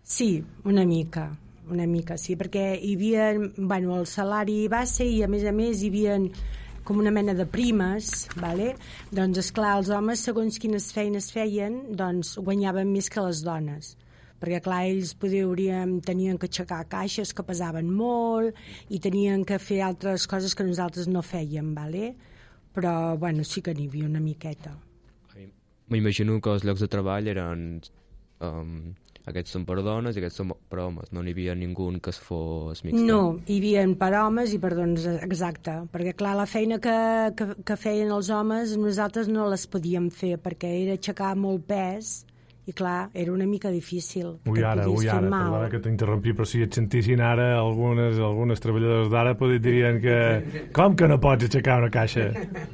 [0.06, 1.32] Sí, una mica,
[1.72, 5.82] una mica, sí, perquè hi havia, bueno, el salari base i a més a més
[5.82, 6.20] hi havia
[6.86, 8.72] com una mena de primes, vale?
[9.10, 13.96] doncs és clar, els homes segons quines feines feien, doncs guanyaven més que les dones
[14.36, 18.56] perquè clar, ells podríem, tenien que aixecar caixes que pesaven molt
[18.92, 22.14] i tenien que fer altres coses que nosaltres no fèiem, vale?
[22.76, 24.74] però bueno, sí que n'hi havia una miqueta.
[25.88, 27.62] M'imagino que els llocs de treball eren...
[28.44, 28.92] Um,
[29.26, 31.10] aquests són per dones i aquests són per homes.
[31.14, 33.02] No n'hi havia ningú que es fos mixta.
[33.08, 35.80] No, hi havia per homes i per dones, exacte.
[35.92, 36.96] Perquè, clar, la feina que,
[37.38, 42.20] que, que feien els homes nosaltres no les podíem fer perquè era aixecar molt pes
[42.66, 44.32] i clar, era una mica difícil.
[44.50, 49.10] Ui, ara, ui, ara, perdona que t'interrompi, però si et sentissin ara algunes, algunes treballadores
[49.12, 50.16] d'ara poder dirien que
[50.74, 52.32] com que no pots aixecar una caixa?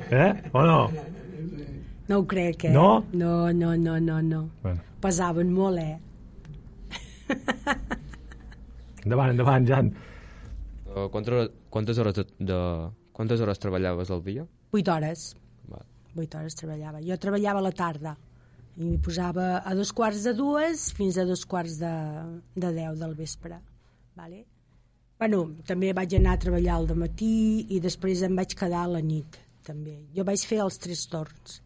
[0.08, 0.30] Eh?
[0.52, 0.78] O no?
[2.08, 2.72] No ho crec, eh?
[2.72, 3.04] No?
[3.12, 4.46] No, no, no, no, no.
[4.64, 4.80] Bueno.
[5.04, 6.11] Pesaven molt, eh?
[9.04, 9.92] Endavant, endavant, Jan.
[10.86, 12.58] Uh, quantes, hores, quantes, hores de, de,
[13.16, 14.44] quantes hores treballaves al dia?
[14.72, 15.24] 8 hores.
[15.70, 15.80] Va.
[16.14, 17.02] 8 hores treballava.
[17.02, 18.14] Jo treballava a la tarda
[18.76, 21.92] i m'hi posava a dos quarts de dues fins a dos quarts de,
[22.56, 23.58] de deu del vespre.
[24.16, 24.44] Vale?
[25.18, 29.02] Bueno, també vaig anar a treballar al matí i després em vaig quedar a la
[29.04, 29.98] nit, també.
[30.16, 31.60] Jo vaig fer els tres torns.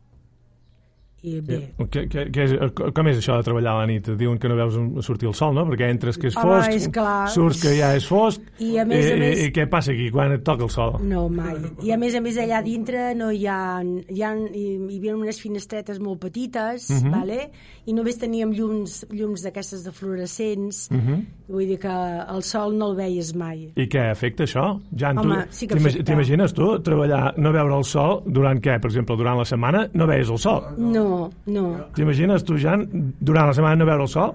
[1.22, 2.52] I bé, Què, què, què és,
[2.94, 4.06] com és això de treballar a la nit?
[4.20, 5.64] Diuen que no veus sortir el sol, no?
[5.66, 7.28] Perquè entres que és Home, fosc, és clar.
[7.32, 9.90] surts que ja és fosc, I a més i, a més- i, i què passa
[9.92, 10.98] aquí quan et toca el sol?
[11.02, 11.56] No, mai.
[11.82, 15.16] I a més a més allà dintre no hi ha, hi, ha, hi, hi havia
[15.16, 17.10] unes finestretes molt petites, Mhm.
[17.10, 17.50] vale?
[17.86, 21.26] i només teníem llums, llums d'aquestes de fluorescents, Mhm.
[21.48, 23.72] vull dir que el sol no el veies mai.
[23.76, 24.80] I què afecta això?
[24.94, 28.80] Jan, Home, tu, sí que t'imagines tu treballar, no veure el sol durant què?
[28.80, 30.64] Per exemple, durant la setmana no veies el sol.
[30.78, 31.15] No,
[31.52, 31.64] no.
[31.96, 32.84] T'imagines tu, Jan,
[33.20, 34.34] durant la setmana no veure el sol?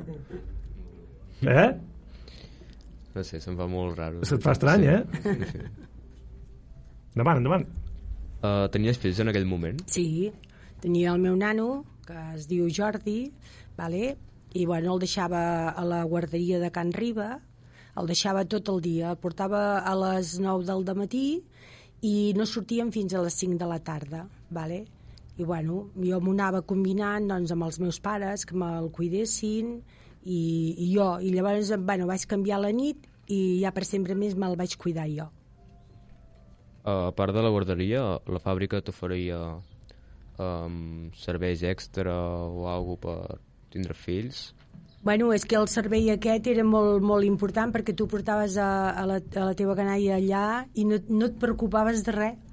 [1.42, 1.68] Eh?
[3.16, 4.24] No sé, se'm fa molt raro.
[4.28, 5.00] Se't fa estrany, eh?
[5.22, 5.64] Sí, sí.
[7.12, 7.66] Endavant, endavant.
[8.42, 9.82] Uh, tenies fills en aquell moment?
[9.92, 10.32] Sí,
[10.82, 13.20] tenia el meu nano, que es diu Jordi,
[13.78, 14.16] vale?
[14.54, 17.40] i bueno, el deixava a la guarderia de Can Riba,
[18.00, 21.42] el deixava tot el dia, el portava a les 9 del matí
[22.02, 24.86] i no sortíem fins a les 5 de la tarda, vale?
[25.38, 29.78] I bueno, jo m'ho anava combinant doncs, amb els meus pares, que me'l cuidessin,
[30.24, 30.40] i,
[30.78, 34.58] i jo, i llavors bueno, vaig canviar la nit i ja per sempre més me'l
[34.60, 35.30] vaig cuidar jo.
[36.84, 39.38] A part de la guarderia, la fàbrica t'oferia
[40.42, 42.16] um, serveis extra
[42.50, 43.40] o alguna per
[43.72, 44.50] tindre fills?
[45.02, 49.06] Bueno, és que el servei aquest era molt, molt important perquè tu portaves a, a,
[49.10, 50.46] la, a la teva canalla allà
[50.78, 52.51] i no, no et preocupaves de res.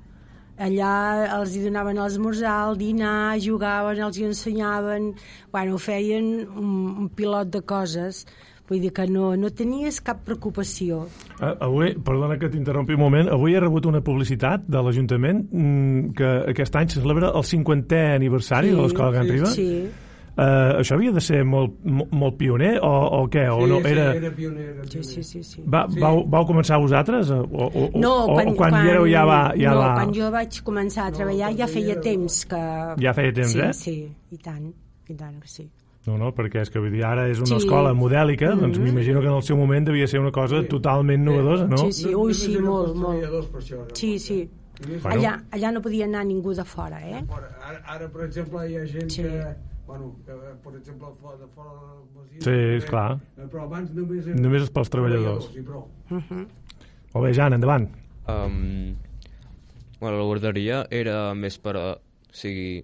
[0.59, 0.93] Allà
[1.39, 5.13] els hi donaven l'esmorzar, el dinar, jugaven, els hi ensenyaven...
[5.55, 6.73] Bueno, feien un,
[7.05, 8.27] un pilot de coses.
[8.69, 11.07] Vull dir que no, no tenies cap preocupació.
[11.39, 16.11] Uh, avui, perdona que t'interrompi un moment, avui he rebut una publicitat de l'Ajuntament mm,
[16.19, 19.55] que aquest any se celebra el 50è aniversari de l'Escola Can Riba.
[19.55, 19.71] Sí,
[20.39, 23.49] Uh, això havia de ser molt, molt, molt pioner o, o què?
[23.51, 24.05] O Sí, no, sí, era...
[24.15, 24.67] era pioner.
[24.77, 25.05] Era sí, pioner.
[25.09, 25.43] sí, sí.
[25.43, 25.63] sí.
[25.67, 25.99] Va, Sí.
[25.99, 27.31] vau, vau començar vosaltres?
[27.35, 29.41] O, o, No, o, quan, o quan, éreu ja va...
[29.59, 29.89] Ja no, va...
[29.97, 32.61] quan jo vaig començar a treballar ja feia temps que...
[33.03, 33.73] Ja feia temps, sí, eh?
[33.75, 33.97] Sí,
[34.31, 34.71] i tant,
[35.11, 35.67] i tant que sí.
[36.07, 37.65] No, no, perquè és que vull dir, ara és una Sí.
[37.67, 38.61] escola modèlica, Mhm.
[38.61, 41.77] doncs m'imagino que en el seu moment devia ser una cosa totalment novedosa, no?
[41.79, 43.25] Sí, sí, ui, sí, molt, molt.
[43.59, 43.87] això, no?
[43.93, 44.49] Sí, sí.
[45.03, 45.11] Bueno.
[45.11, 47.25] Allà, allà no podia anar ningú de fora, eh?
[47.29, 49.23] Ara, ara, per exemple, hi ha gent Sí.
[49.25, 49.43] que,
[49.89, 53.17] bueno, que, per exemple, fora, de fora del Brasil, Sí, eh, esclar.
[53.37, 55.49] eh, Però abans només eren Només és pels treballadors.
[55.57, 55.87] I prou.
[56.13, 57.89] Molt bé, Jan, endavant.
[58.29, 58.95] Um,
[60.01, 61.87] bueno, la guarderia era més per a...
[62.29, 62.83] O sigui,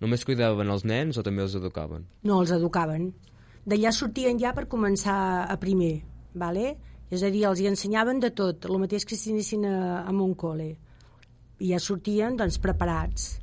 [0.00, 2.06] només cuidaven els nens o també els educaven?
[2.22, 3.10] No, els educaven.
[3.66, 5.18] D'allà sortien ja per començar
[5.50, 6.00] a primer,
[6.34, 6.76] vale?
[7.10, 10.10] és a dir, els hi ensenyaven de tot, el mateix que si anessin a, a
[10.14, 10.76] un col·le.
[11.58, 13.39] I ja sortien, doncs, preparats.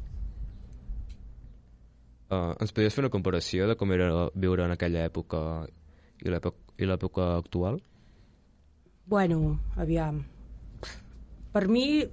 [2.27, 5.39] Uh, ens podries fer una comparació de com era viure en aquella època
[6.19, 7.79] i l'època actual?
[9.07, 10.19] Bueno, aviam.
[11.53, 12.03] Per mi,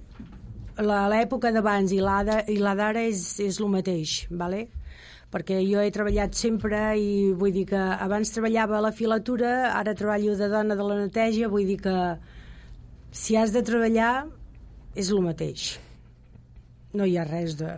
[0.79, 4.67] l'època d'abans i la d'ara és, és el mateix, ¿vale?
[5.35, 9.95] perquè jo he treballat sempre i vull dir que abans treballava a la filatura, ara
[9.97, 11.95] treballo de dona de la neteja, vull dir que
[13.11, 14.29] si has de treballar
[14.95, 15.73] és el mateix.
[16.95, 17.73] No hi ha res de...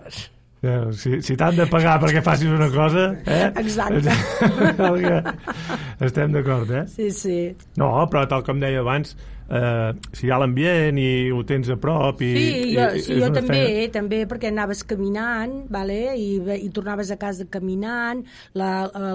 [0.65, 3.52] Ja, si si t'han de pagar perquè facis una cosa, eh?
[3.62, 4.10] Exacte.
[6.08, 6.86] Estem d'acord, eh?
[6.89, 7.39] Sí, sí.
[7.78, 9.13] No, però tal com deia abans,
[9.50, 12.32] eh, si hi ha l'ambient i ho tens a prop i...
[12.34, 16.00] Sí, jo, i, sí, jo també, feina- també perquè anaves caminant vale?
[16.17, 18.24] I, i tornaves a casa caminant
[18.58, 18.72] la,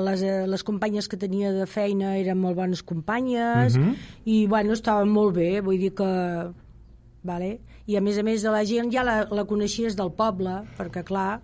[0.06, 3.94] les, les companyes que tenia de feina eren molt bones companyes Mhm.
[4.30, 6.08] i bueno, estaven molt bé vull dir que
[7.22, 7.58] vale?
[7.86, 11.04] i a més a més de la gent ja la, la coneixies del poble perquè
[11.06, 11.40] clar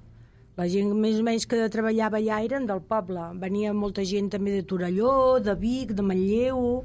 [0.58, 4.56] la gent més o menys que treballava allà eren del poble venia molta gent també
[4.56, 6.82] de Torelló de Vic, de Manlleu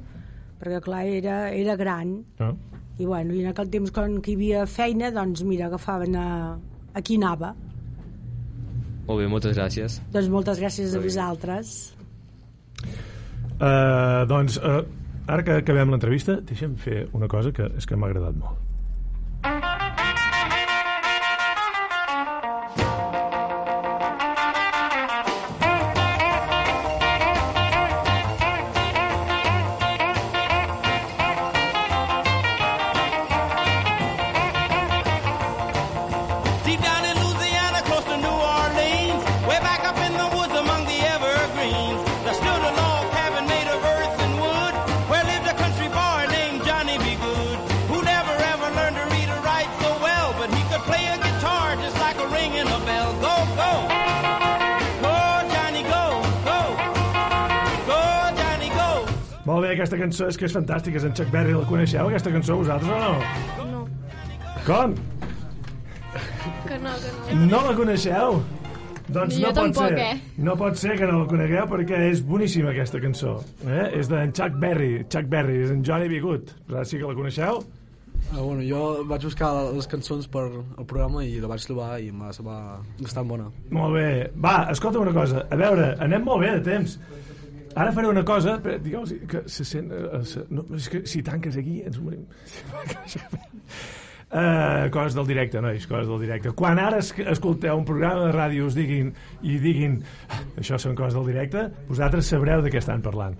[0.60, 2.54] perquè clar, era, era gran No?
[2.98, 6.28] i bueno, i en aquell temps quan que hi havia feina doncs mira, agafaven a,
[6.94, 7.54] a qui anava
[9.04, 9.98] Molt bé, moltes gràcies.
[10.14, 11.74] doncs moltes gràcies a vosaltres
[13.54, 14.82] Uh, doncs, uh,
[15.30, 18.63] ara que acabem l'entrevista, deixa'm fer una cosa que és que m'ha agradat molt.
[19.44, 19.73] Uh-huh.
[60.04, 63.00] Cançó és que és fantàstica, és en Chuck Berry, la coneixeu, aquesta cançó, vosaltres o
[63.00, 63.70] no?
[63.72, 63.86] No,
[64.64, 64.94] Com?
[66.68, 66.92] que no,
[67.28, 67.46] que no.
[67.50, 68.38] No la coneixeu?
[69.04, 69.98] Doncs no pot tampoc, ser.
[70.00, 70.20] eh?
[70.40, 73.34] No pot ser que no la conegueu perquè és boníssima aquesta cançó.
[73.66, 73.90] Eh?
[74.00, 75.02] És d'en Chuck Berry.
[75.12, 76.22] Chuck Berry, és en Johnny B.
[76.24, 76.54] Good.
[76.70, 77.60] Però sí que la coneixeu?
[78.32, 82.08] Ah, bueno, jo vaig buscar les cançons per al programa i la vaig trobar i
[82.16, 82.56] m'ha va
[83.02, 83.50] bastant bona.
[83.76, 84.06] Molt bé.
[84.40, 85.44] Va, escolta una cosa.
[85.52, 86.96] A veure, anem molt bé de temps.
[87.74, 89.90] Ara faré una cosa, però, digueu que se sent...
[89.90, 92.22] eh, se, no, és que si tanques aquí ens morim.
[94.34, 96.52] Uh, coses del directe, nois, coses del directe.
[96.58, 99.10] Quan ara es, escolteu un programa de ràdio us diguin
[99.42, 103.34] i diguin "Ah, això són coses del directe, vosaltres sabreu de què estan parlant.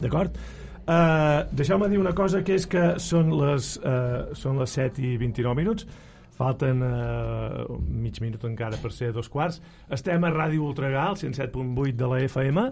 [0.00, 0.38] D'acord?
[0.84, 5.14] Uh, Deixeu-me dir una cosa, que és que són les, uh, són les 7 i
[5.20, 5.86] 29 minuts,
[6.34, 9.60] falten uh, mig minut encara per ser dos quarts.
[9.90, 12.66] Estem a Ràdio Ultragal, 107.8 de la FM,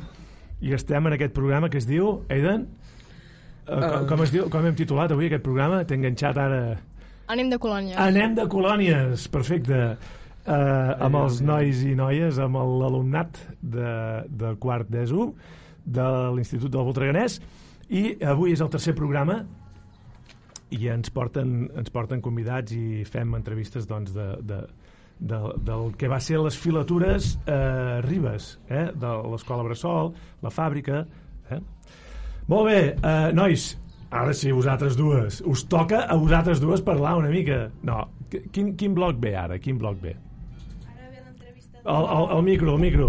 [0.63, 2.67] i estem en aquest programa que es diu, Aiden?
[3.67, 5.83] Uh, com, com, es diu, com hem titulat avui aquest programa?
[5.87, 6.63] T'he enganxat ara...
[7.33, 7.97] Anem de colònia.
[8.03, 9.81] Anem de colònies, perfecte.
[10.43, 13.93] Uh, amb els nois i noies, amb l'alumnat de,
[14.27, 15.29] de quart d'ESO
[15.83, 17.39] de l'Institut del Voltreganès
[17.91, 19.43] i avui és el tercer programa
[20.73, 24.61] i ens porten, ens porten convidats i fem entrevistes doncs, de, de,
[25.23, 30.11] de, del que va ser les filatures eh, Ribes, eh, de l'Escola Bressol,
[30.43, 31.05] la fàbrica...
[31.51, 31.61] Eh?
[32.51, 33.69] Molt bé, eh, nois,
[34.11, 35.39] ara sí, vosaltres dues.
[35.47, 37.69] Us toca a vosaltres dues parlar una mica.
[37.87, 38.01] No,
[38.33, 39.59] Qu- Quin, quin bloc ve ara?
[39.63, 40.17] Quin bloc ve?
[41.85, 43.09] El, el, el micro, el micro.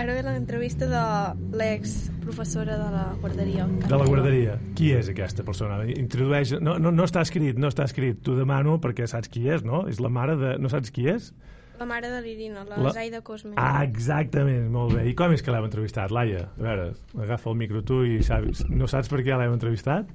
[0.00, 3.66] Ara ve l'entrevista de l'ex professora de la guarderia.
[3.66, 4.56] De la guarderia.
[4.78, 5.82] Qui és aquesta persona?
[5.84, 6.54] Introdueix...
[6.64, 8.22] No, no, no està escrit, no està escrit.
[8.24, 9.84] T'ho demano perquè saps qui és, no?
[9.92, 10.54] És la mare de...
[10.62, 11.28] No saps qui és?
[11.76, 12.94] La mare de l'Irina, la, La-.
[12.96, 13.52] Zaida Cosme.
[13.60, 15.04] Ah, exactament, molt bé.
[15.10, 16.46] I com és que l'heu entrevistat, Laia?
[16.56, 16.90] A veure,
[17.26, 20.08] agafa el micro tu i saps, no saps per què l'heu entrevistat?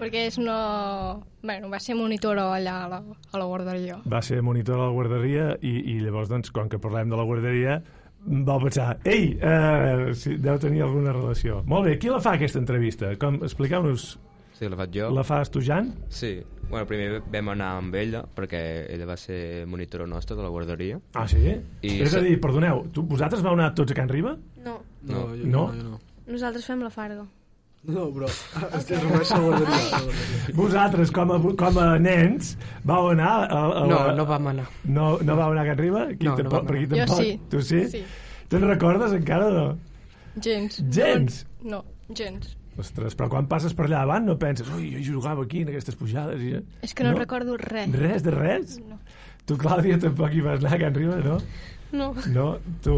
[0.00, 0.56] Perquè és una...
[1.44, 4.00] Bueno, va ser monitora allà a la, a la guarderia.
[4.10, 7.26] Va ser monitor a la guarderia i, i llavors, doncs, com que parlem de la
[7.28, 7.78] guarderia,
[8.26, 11.62] va pensar, ei, eh, sí, deu tenir alguna relació.
[11.66, 13.14] Molt bé, qui la fa aquesta entrevista?
[13.20, 14.18] Com, Expliqueu-nos,
[14.54, 15.08] Sí, la faig jo.
[15.10, 15.88] la fas tu, Jan?
[16.08, 16.36] Sí.
[16.70, 21.00] Bueno, primer vam anar amb ella, perquè ella va ser monitora nostra de la guarderia.
[21.14, 21.42] Ah, sí?
[21.82, 24.36] I és a dir, perdoneu, tu, vosaltres vau anar tots a Can Riba?
[24.64, 25.26] No, No.
[25.36, 25.66] jo, No?
[25.74, 26.00] jo no.
[26.26, 27.26] nosaltres fem la farga.
[27.84, 28.28] No, però
[28.78, 29.76] estic reuneix a la guarderia.
[29.76, 30.54] a la guarderia.
[30.56, 32.54] Vosaltres, com a, com a nens,
[32.88, 34.14] vau anar a, a No, la...
[34.16, 34.66] no vam anar.
[34.88, 36.04] No, no vau anar a Can Riba?
[36.16, 36.96] Qui No, no tampoc, vam per aquí anar.
[36.96, 37.24] Jo tampoc?
[37.24, 37.40] sí.
[37.52, 37.82] Tu sí?
[37.92, 38.04] Sí.
[38.48, 39.66] Te'n recordes encara no?
[40.40, 40.80] Gens.
[40.96, 41.42] Gens?
[41.62, 42.54] No, gens.
[42.80, 45.94] Ostres, però quan passes per allà davant no penses ui, jo jugava aquí en aquestes
[45.94, 46.56] pujades i...
[46.82, 47.20] És que no, no?
[47.20, 47.92] recordo res.
[47.94, 48.78] Res de res?
[48.82, 48.96] No.
[49.46, 51.36] Tu, Clàudia, tampoc hi vas anar a Can Riba, no?
[51.94, 52.08] No.
[52.34, 52.48] No?
[52.82, 52.96] Tu,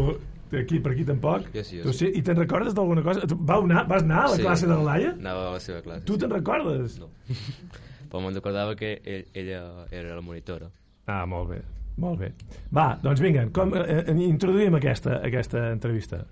[0.55, 1.49] aquí per aquí tampoc?
[1.53, 2.11] Jo sí, jo tu sí.
[2.15, 3.21] I te'n recordes d'alguna cosa?
[3.35, 4.41] Vau anar, vas anar a la Sí.
[4.41, 5.11] classe de la Laia?
[5.19, 6.05] Anava a la seva classe.
[6.05, 6.99] Tu te'n recordes?
[6.99, 7.09] No.
[8.09, 10.69] Però me'n recordava que ell, ella era la monitora.
[11.07, 11.61] Ah, molt bé,
[11.97, 12.31] molt bé.
[12.73, 16.25] Va, doncs vinga, com, eh, eh, introduïm aquesta, aquesta entrevista.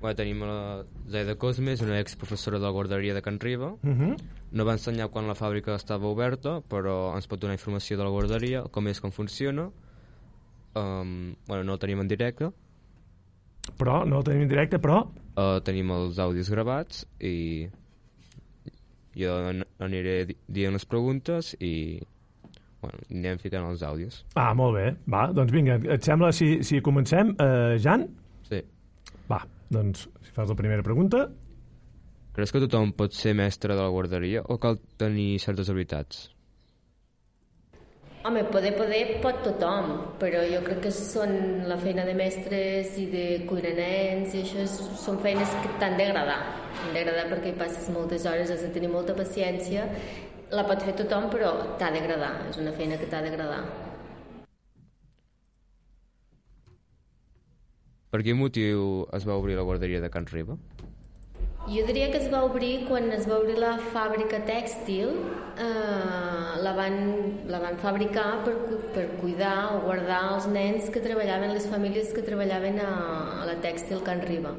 [0.00, 3.72] Bueno, tenim la Zaida Cosme, és una ex-professora de la guarderia de Can Riba.
[3.82, 4.16] Uh -huh.
[4.52, 8.10] No va ensenyar quan la fàbrica estava oberta, però ens pot donar informació de la
[8.10, 9.70] guarderia, com és, com funciona.
[10.74, 12.50] Um, bueno, no ho tenim en directe.
[13.78, 15.02] Però, no tenim en directe, però...
[15.34, 17.66] Uh, tenim els àudios gravats i
[19.18, 22.00] jo an- aniré di- dient les preguntes i
[22.84, 24.20] bueno, anem ficant els àudios.
[24.36, 24.84] Ah, molt bé.
[25.10, 27.32] Va, doncs vinga, et sembla si, si comencem?
[27.40, 28.04] Eh, Jan?
[28.50, 28.60] Sí.
[29.30, 29.40] Va,
[29.72, 31.24] doncs, si fas la primera pregunta...
[32.34, 36.24] Creus que tothom pot ser mestre de la guarderia o cal tenir certes habilitats?
[38.24, 41.34] Home, poder, poder pot tothom, però jo crec que són
[41.68, 45.98] la feina de mestres i de cuinar nens i això és, són feines que t'han
[45.98, 46.38] d'agradar.
[46.78, 49.84] T'han d'agradar perquè hi passes moltes hores, has de tenir molta paciència.
[50.56, 52.32] La pot fer tothom, però t'ha d'agradar.
[52.48, 53.60] És una feina que t'ha d'agradar.
[58.08, 60.56] Per quin motiu es va obrir la guarderia de Can Riba?
[61.64, 65.14] Jo diria que es va obrir quan es va obrir la fàbrica tèxtil,
[65.56, 66.98] eh, la, van,
[67.48, 68.52] la van fabricar per,
[68.92, 72.90] per cuidar o guardar els nens que treballaven, les famílies que treballaven a,
[73.40, 74.52] a la tèxtil Can Riba.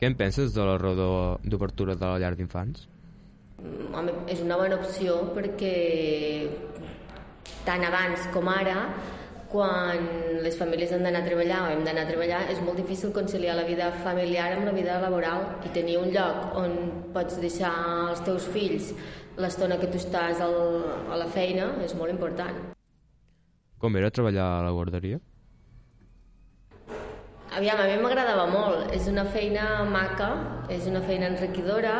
[0.00, 0.96] Què en penses de la raó
[1.44, 2.88] d'obertura de la llar d'infants?
[3.60, 5.76] Mm, Home, és una bona opció perquè
[7.68, 8.88] tant abans com ara
[9.52, 10.06] quan
[10.42, 13.54] les famílies han d'anar a treballar o hem d'anar a treballar és molt difícil conciliar
[13.58, 16.78] la vida familiar amb la vida laboral i tenir un lloc on
[17.14, 17.72] pots deixar
[18.10, 18.94] els teus fills
[19.36, 20.56] l'estona que tu estàs al,
[21.12, 22.72] a la feina és molt important.
[23.82, 25.20] Com era treballar a la guarderia?
[27.52, 28.92] Aviam, a mi m'agradava molt.
[28.96, 30.30] És una feina maca,
[30.72, 31.98] és una feina enriquidora,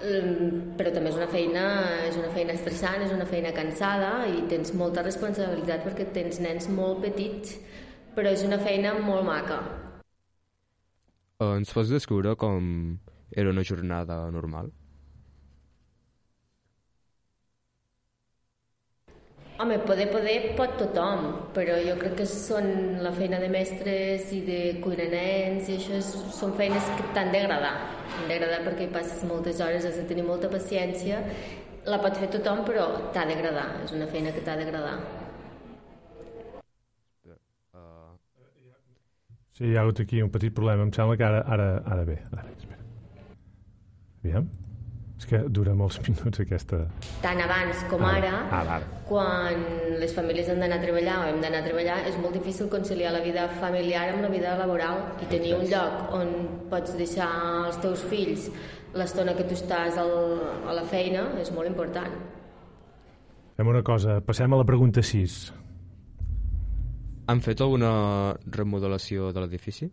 [0.00, 1.64] però també és una feina,
[2.08, 6.68] és una feina estressant, és una feina cansada i tens molta responsabilitat perquè tens nens
[6.68, 7.56] molt petits,
[8.14, 9.60] però és una feina molt maca.
[11.44, 12.98] Ens pots descriure com
[13.34, 14.70] era una jornada normal?
[19.56, 22.64] Home, poder, poder pot tothom, però jo crec que són
[23.04, 27.30] la feina de mestres i de cuinar nens i això és, són feines que t'han
[27.30, 27.76] d'agradar.
[28.16, 31.20] T'han d'agradar perquè hi passes moltes hores, has de tenir molta paciència.
[31.86, 33.68] La pot fer tothom, però t'ha d'agradar.
[33.84, 34.96] És una feina que t'ha d'agradar.
[39.54, 40.82] Sí, hi ha hagut aquí un petit problema.
[40.82, 42.18] Em sembla que ara, ara, ara bé.
[42.34, 42.82] Ara, espera.
[44.24, 44.50] Aviam.
[45.14, 46.80] És que dura molts minuts aquesta...
[47.22, 48.28] Tant abans com Ara.
[48.28, 48.88] ara, Ara, ara.
[49.08, 49.62] quan
[50.02, 53.12] les famílies han d'anar a treballar o hem d'anar a treballar, és molt difícil conciliar
[53.14, 56.34] la vida familiar amb la vida laboral i tenir un lloc on
[56.70, 57.28] pots deixar
[57.68, 58.50] els teus fills
[58.94, 60.12] l'estona que tu estàs al,
[60.66, 62.12] a la feina és molt important.
[63.56, 65.52] Fem una cosa, passem a la pregunta 6.
[67.30, 69.88] Han fet alguna remodelació de l'edifici?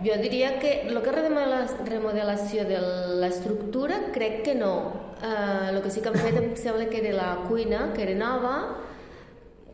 [0.00, 2.78] Jo diria que el que és remodela- remodelació de
[3.20, 4.92] l'estructura crec que no.
[5.22, 8.14] Eh, el que sí que han fet em sembla que era la cuina, que era
[8.14, 8.54] nova,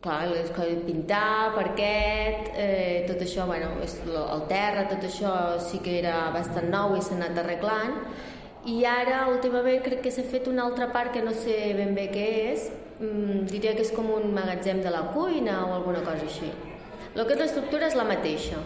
[0.02, 5.98] clar, les coses, pintar, parquet, eh, tot això, bueno, el terra, tot això sí que
[6.00, 7.94] era bastant nou i s'ha anat arreglant,
[8.66, 12.10] i ara últimament crec que s'ha fet una altra part que no sé ben bé
[12.10, 12.70] què és.
[13.00, 16.50] Mm, diria que és com un magatzem de la cuina o alguna cosa així.
[17.14, 18.58] El que és l'estructura és la mateixa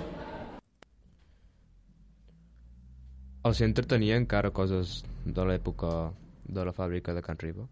[3.43, 6.13] El centre tenia encara coses de l'època
[6.47, 7.67] de la fàbrica de Can Riba?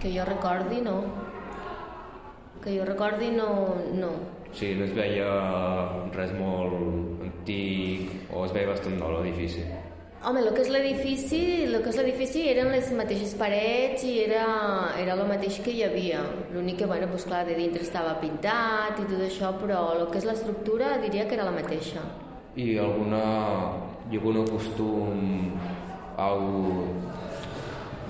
[0.00, 0.96] que jo recordi no
[2.62, 4.10] que jo recordi no, no.
[4.52, 5.30] Sí, no es veia
[6.12, 9.64] res molt antic o es veia bastant nou l'edifici.
[10.28, 14.44] Home, el que és l'edifici, el que és l'edifici eren les mateixes parets i era,
[15.00, 16.20] era el mateix que hi havia.
[16.52, 20.20] L'únic que, bueno, doncs clar, de dintre estava pintat i tot això, però el que
[20.20, 22.04] és l'estructura diria que era la mateixa.
[22.56, 23.20] I alguna,
[24.10, 25.20] ha algun costum,
[26.18, 26.86] algú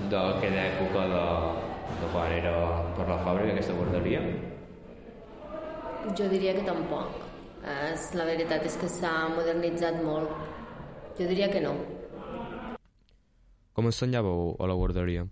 [0.09, 1.25] d'aquella època de,
[2.01, 2.55] de quan era
[2.97, 4.23] per la fàbrica, aquesta guarderia?
[6.17, 7.19] Jo diria que tampoc.
[7.61, 10.33] És, la veritat és que s'ha modernitzat molt.
[11.19, 11.75] Jo diria que no.
[13.77, 15.27] Com ensenyàveu a la guarderia?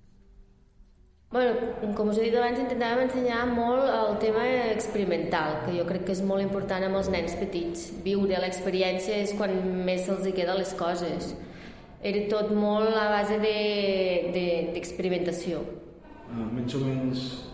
[1.32, 1.54] Bueno,
[1.94, 6.16] com us he dit abans, intentàvem ensenyar molt el tema experimental, que jo crec que
[6.16, 7.84] és molt important amb els nens petits.
[8.02, 9.54] Viure l'experiència és quan
[9.86, 11.36] més se'ls queda les coses.
[12.02, 15.62] Era tot molt a base d'experimentació.
[15.62, 15.80] De, de,
[16.30, 17.49] Uh, més o menys...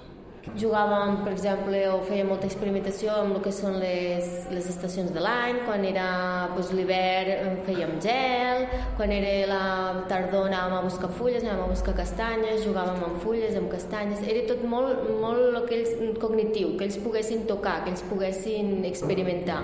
[0.53, 5.23] Jugàvem, per exemple, o feia molta experimentació amb el que són les, les estacions de
[5.23, 6.05] l'any, quan era
[6.53, 8.67] doncs, l'hivern fèiem gel,
[8.99, 9.63] quan era la
[10.11, 14.45] tardor anàvem a buscar fulles, anàvem a buscar castanyes, jugàvem amb fulles, amb castanyes, era
[14.53, 19.59] tot molt, molt el que ells, cognitiu, que ells poguessin tocar, que ells poguessin experimentar.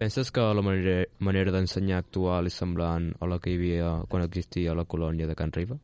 [0.00, 4.26] Penses que la manera, manera d'ensenyar actual és semblant a la que hi havia quan
[4.26, 5.78] existia la colònia de Can Riba?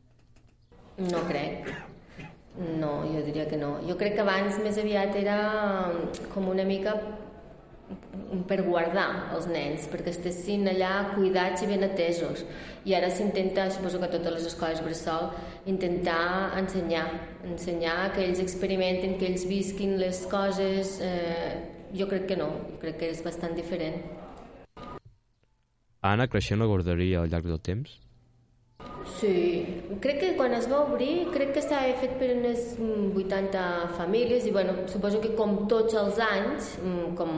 [1.01, 1.92] No crec.
[2.53, 3.79] No, jo diria que no.
[3.87, 5.37] Jo crec que abans més aviat era
[6.33, 6.93] com una mica
[8.47, 12.43] per guardar els nens, perquè estessin allà cuidats i ben atesos.
[12.85, 15.31] I ara s'intenta, suposo que a totes les escoles bressol,
[15.69, 17.05] intentar ensenyar,
[17.49, 20.99] ensenyar que ells experimenten, que ells visquin les coses.
[21.01, 21.53] Eh,
[21.93, 23.99] jo crec que no, jo crec que és bastant diferent.
[26.03, 28.02] Ha anat creixent la guarderia al llarg del temps?
[29.19, 29.65] Sí,
[30.01, 33.63] crec que quan es va obrir, crec que estava fet per unes mm, 80
[33.97, 37.31] famílies i bueno, suposo que com tots els anys, mm, com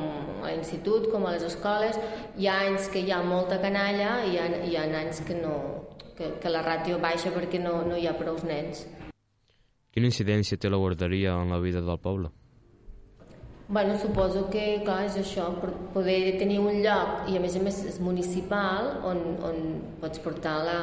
[0.46, 2.00] a l'institut, com a les escoles,
[2.38, 5.38] hi ha anys que hi ha molta canalla i hi ha, hi ha anys que,
[5.42, 5.56] no,
[6.18, 8.86] que, que la ràtio baixa perquè no, no hi ha prou nens.
[9.96, 12.34] Quina incidència té la guarderia en la vida del poble?
[13.68, 15.48] Bueno, suposo que, clar, és això,
[15.94, 19.64] poder tenir un lloc, i a més a més és municipal, on, on
[20.02, 20.82] pots portar la...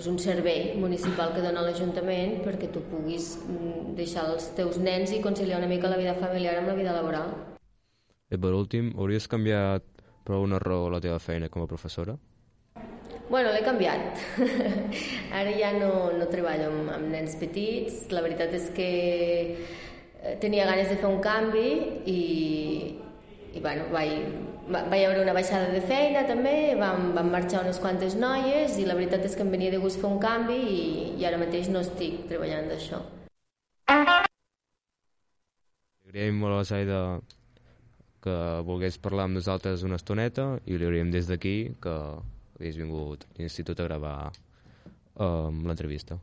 [0.00, 5.10] És un servei municipal que dona l'Ajuntament perquè tu puguis mm, deixar els teus nens
[5.12, 7.34] i conciliar una mica la vida familiar amb la vida laboral.
[8.32, 9.84] I per últim, hauries canviat
[10.24, 12.14] per alguna raó la teva feina com a professora?
[13.28, 14.24] Bueno, l'he canviat.
[15.42, 18.06] Ara ja no, no treballo amb, amb nens petits.
[18.14, 18.88] La veritat és que
[19.52, 21.66] eh, tenia ganes de fer un canvi
[22.08, 22.20] i,
[23.52, 24.16] i bueno, vaig,
[24.70, 28.86] va, va haver una baixada de feina també, vam, vam marxar unes quantes noies i
[28.86, 30.80] la veritat és que em venia de gust fer un canvi i,
[31.20, 33.02] i ara mateix no estic treballant d'això.
[36.10, 37.02] Agraïm molt a la Zaida
[38.24, 41.94] que volgués parlar amb nosaltres una estoneta i li agraïm des d'aquí que
[42.58, 44.16] hagués vingut a l'institut a gravar
[45.16, 46.18] um, l'entrevista.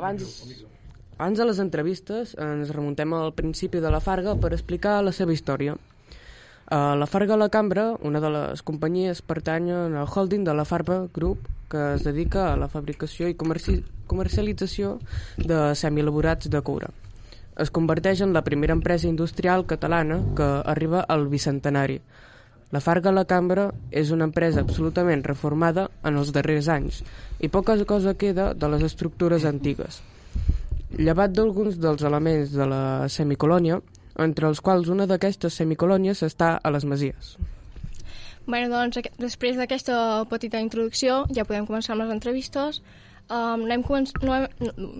[0.00, 0.24] Abans,
[1.18, 5.36] abans de les entrevistes ens remuntem al principi de la Farga per explicar la seva
[5.36, 5.76] història.
[6.70, 11.02] Uh, la Farga La Cambra, una de les companyies, pertany al holding de la Farba
[11.12, 13.80] Group, que es dedica a la fabricació i comerci
[14.10, 14.96] comercialització
[15.38, 16.88] de semielaborats de coure.
[17.62, 22.00] Es converteix en la primera empresa industrial catalana que arriba al bicentenari.
[22.72, 27.00] La Farga La Cambra és una empresa absolutament reformada en els darrers anys
[27.42, 30.00] i poca cosa queda de les estructures antigues.
[30.98, 33.80] Llevat d'alguns dels elements de la semicolònia,
[34.18, 37.36] entre els quals una d'aquestes semicolònies està a les Masies.
[38.46, 42.82] Bé, doncs, després d'aquesta petita introducció ja podem començar amb les entrevistes.
[43.30, 44.14] Um, anem començ...
[44.22, 44.46] no hem...
[44.66, 44.92] no-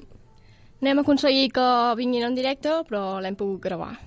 [0.80, 1.64] No hem aconseguit que
[1.98, 3.98] vinguin en directe, però l'hem pogut gravar.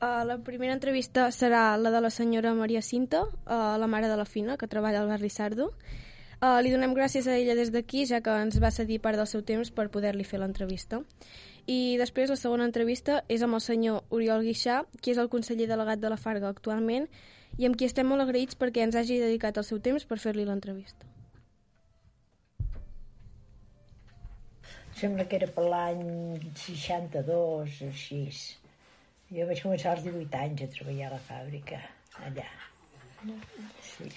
[0.00, 4.16] Uh, la primera entrevista serà la de la senyora Maria Cinta, uh, la mare de
[4.16, 5.66] la Fina, que treballa al barri Sardo.
[6.40, 9.28] Uh, li donem gràcies a ella des d'aquí, ja que ens va cedir part del
[9.28, 11.02] seu temps per poder-li fer l'entrevista.
[11.68, 15.68] I després la segona entrevista és amb el senyor Oriol Guixà, qui és el conseller
[15.68, 17.04] delegat de la Farga actualment,
[17.58, 20.48] i amb qui estem molt agraïts perquè ens hagi dedicat el seu temps per fer-li
[20.48, 21.04] l'entrevista.
[24.96, 27.28] Sembla que era per l'any 62
[27.84, 28.24] o així.
[29.30, 31.78] Jo vaig començar als 18 anys a treballar a la fàbrica,
[32.26, 32.46] allà.
[33.86, 34.08] Sí.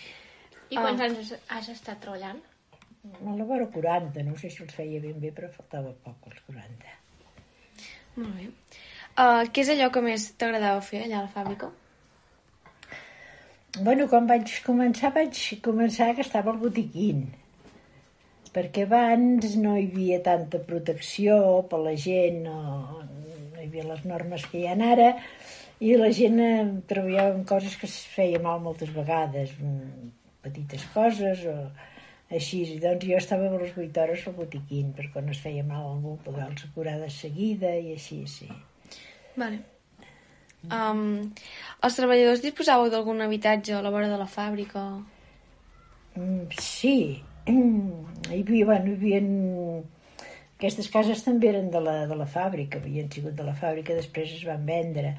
[0.74, 2.39] I quants anys has estat treballant?
[3.20, 6.41] A la vora 40, no sé si els feia ben bé, però faltava poc als
[6.47, 6.97] 40.
[8.16, 8.49] Molt bé.
[9.14, 11.70] Uh, què és allò que més t'agradava fer allà a la fàbrica?
[13.86, 17.28] Bueno, quan vaig començar, vaig començar que estava al botiquín,
[18.53, 21.38] perquè abans no hi havia tanta protecció
[21.70, 23.03] per la gent, no
[23.64, 25.09] hi havia les normes que hi ha ara,
[25.84, 30.11] i la gent eh, treballava en coses que es feia mal moltes vegades, mm,
[30.43, 31.57] petites coses o
[32.30, 32.61] així.
[32.76, 35.89] I doncs jo estava a les 8 hores al botiquín, per quan es feia mal
[35.89, 38.49] algú poder-los curar de seguida i així, sí.
[39.36, 39.64] Vale.
[40.72, 41.34] Um,
[41.84, 44.86] els treballadors disposàveu d'algun habitatge a la vora de la fàbrica?
[46.16, 49.22] Mm, sí, Mm, hi havia, bueno, hi havia...
[50.64, 54.30] Aquestes cases també eren de la, de la fàbrica, havien sigut de la fàbrica, després
[54.32, 55.09] es van vendre.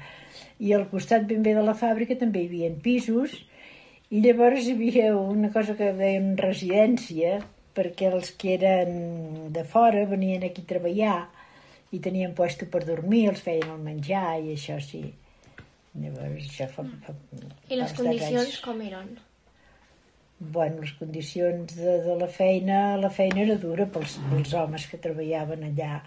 [0.57, 3.35] I al costat ben bé de la fàbrica també hi havia pisos,
[4.09, 7.35] i llavors hi havia una cosa que deien residència,
[7.77, 11.19] perquè els que eren de fora venien aquí a treballar
[11.93, 15.03] i tenien puesto per dormir, els feien el menjar i això sí.
[15.93, 16.89] Llavors això fa...
[17.05, 17.13] fa
[17.69, 18.61] I les condicions anys.
[18.65, 19.13] com eren?
[20.39, 24.99] Bueno, les condicions de, de la feina, la feina era dura pels, pels homes que
[25.01, 26.01] treballaven allà,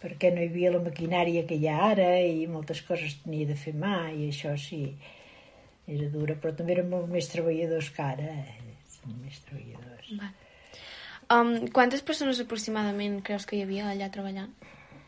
[0.00, 3.58] perquè no hi havia la maquinària que hi ha ara i moltes coses tenia de
[3.58, 4.82] fer mà i això sí,
[5.88, 8.68] era dura, però també eren molt més treballadors que ara, eh?
[9.22, 10.10] més treballadors.
[10.20, 10.32] Va.
[11.28, 14.52] Um, quantes persones aproximadament creus que hi havia allà treballant?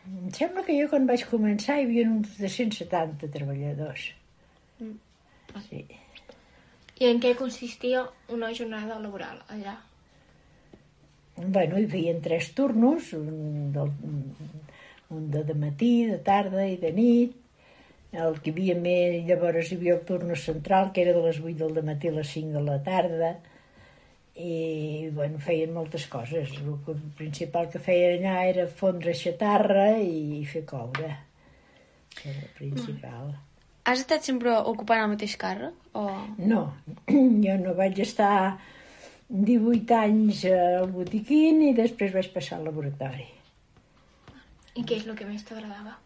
[0.09, 4.11] Em sembla que jo quan vaig començar hi havia uns 270 treballadors.
[4.81, 4.97] Mm.
[5.69, 5.85] Sí.
[7.01, 9.79] I en què consistia una jornada laboral allà?
[11.41, 13.93] Bueno, hi havia tres turnos, un, del,
[15.17, 17.39] un de, de matí, de tarda i de nit.
[18.13, 21.41] El que hi havia més, llavors hi havia el turno central, que era de les
[21.41, 23.35] 8 del matí a les 5 de la tarda,
[24.37, 26.53] i bueno, feien moltes coses.
[26.61, 31.15] El principal que feien allà era fondre xatarra i fer coure.
[32.25, 33.31] Era el principal.
[33.31, 33.50] Mm.
[33.89, 35.77] Has estat sempre ocupant el mateix càrrec?
[35.97, 36.05] O...
[36.39, 36.67] No,
[37.47, 38.59] jo no vaig estar
[39.31, 43.27] 18 anys al botiquín i després vaig passar al laboratori.
[44.77, 45.97] I què és el que més t'agradava?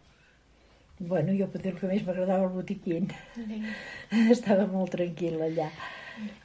[0.99, 3.09] Bueno, jo potser el que més m'agradava al botiquín.
[3.35, 3.59] Sí.
[4.35, 5.67] Estava molt tranquil allà.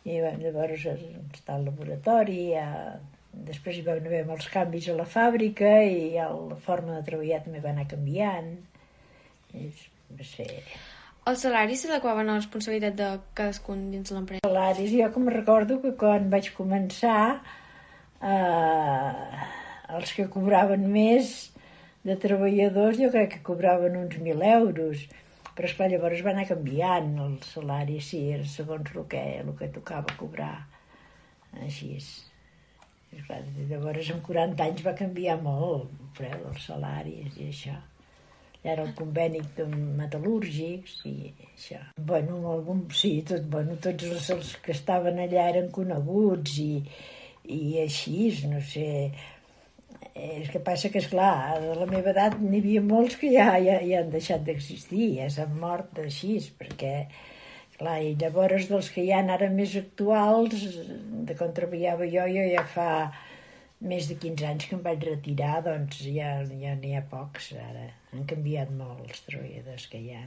[0.03, 2.67] I bueno, llavors està al laboratori, ja...
[3.47, 7.45] després hi van haver molts canvis a la fàbrica i ja la forma de treballar
[7.45, 8.57] també va anar canviant.
[9.55, 9.69] I
[10.19, 10.49] va ser...
[11.29, 14.41] Els salaris s'adequaven a la responsabilitat de cadascun dins l'empresa?
[14.47, 17.43] Els salaris, jo com recordo que quan vaig començar,
[18.25, 19.43] eh,
[19.99, 21.51] els que cobraven més
[22.09, 25.05] de treballadors jo crec que cobraven uns 1.000 euros,
[25.53, 28.23] però esclar, llavors va anar canviant el salari, sí,
[28.57, 30.55] segons el que, el que tocava cobrar.
[31.61, 32.09] Així és.
[33.13, 37.77] Esclar, llavors amb 40 anys va canviar molt el preu dels salaris i això
[38.63, 41.81] era el conveni de metal·lúrgics i això.
[41.97, 46.73] Bueno, algun, sí, tot, bueno, tots els, els que estaven allà eren coneguts i,
[47.49, 48.89] i així, no sé...
[50.21, 53.55] És que passa que, és clar, a la meva edat n'hi havia molts que ja,
[53.63, 56.93] ja, ja han deixat d'existir, ja s'han mort així, perquè,
[57.79, 60.67] clar, i llavors dels que hi ha ara més actuals,
[61.29, 62.91] de quan treballava jo, jo ja fa
[63.81, 67.89] més de 15 anys que em vaig retirar, doncs ja ja n'hi ha pocs ara.
[68.13, 70.25] Han canviat molt els treballadors que hi ha.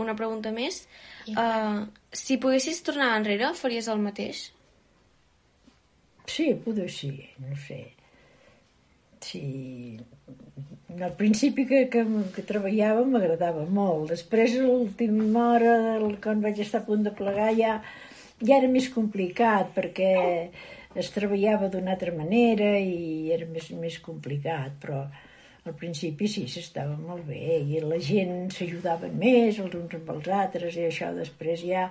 [0.00, 0.82] Una pregunta més.
[1.28, 4.46] Uh, si poguessis tornar enrere, faries el mateix?
[6.28, 7.12] Sí, potser sí,
[7.42, 7.82] no sé.
[9.22, 9.98] Sí,
[11.00, 12.02] al principi que, que,
[12.34, 14.10] que treballava m'agradava molt.
[14.10, 15.74] Després, a l'última hora,
[16.24, 17.76] quan vaig estar a punt de plegar, ja,
[18.42, 20.12] ja era més complicat, perquè
[20.98, 25.04] es treballava d'una altra manera i era més, més complicat, però
[25.62, 30.28] al principi sí, s'estava molt bé i la gent s'ajudaven més els uns amb els
[30.42, 31.88] altres i això després ja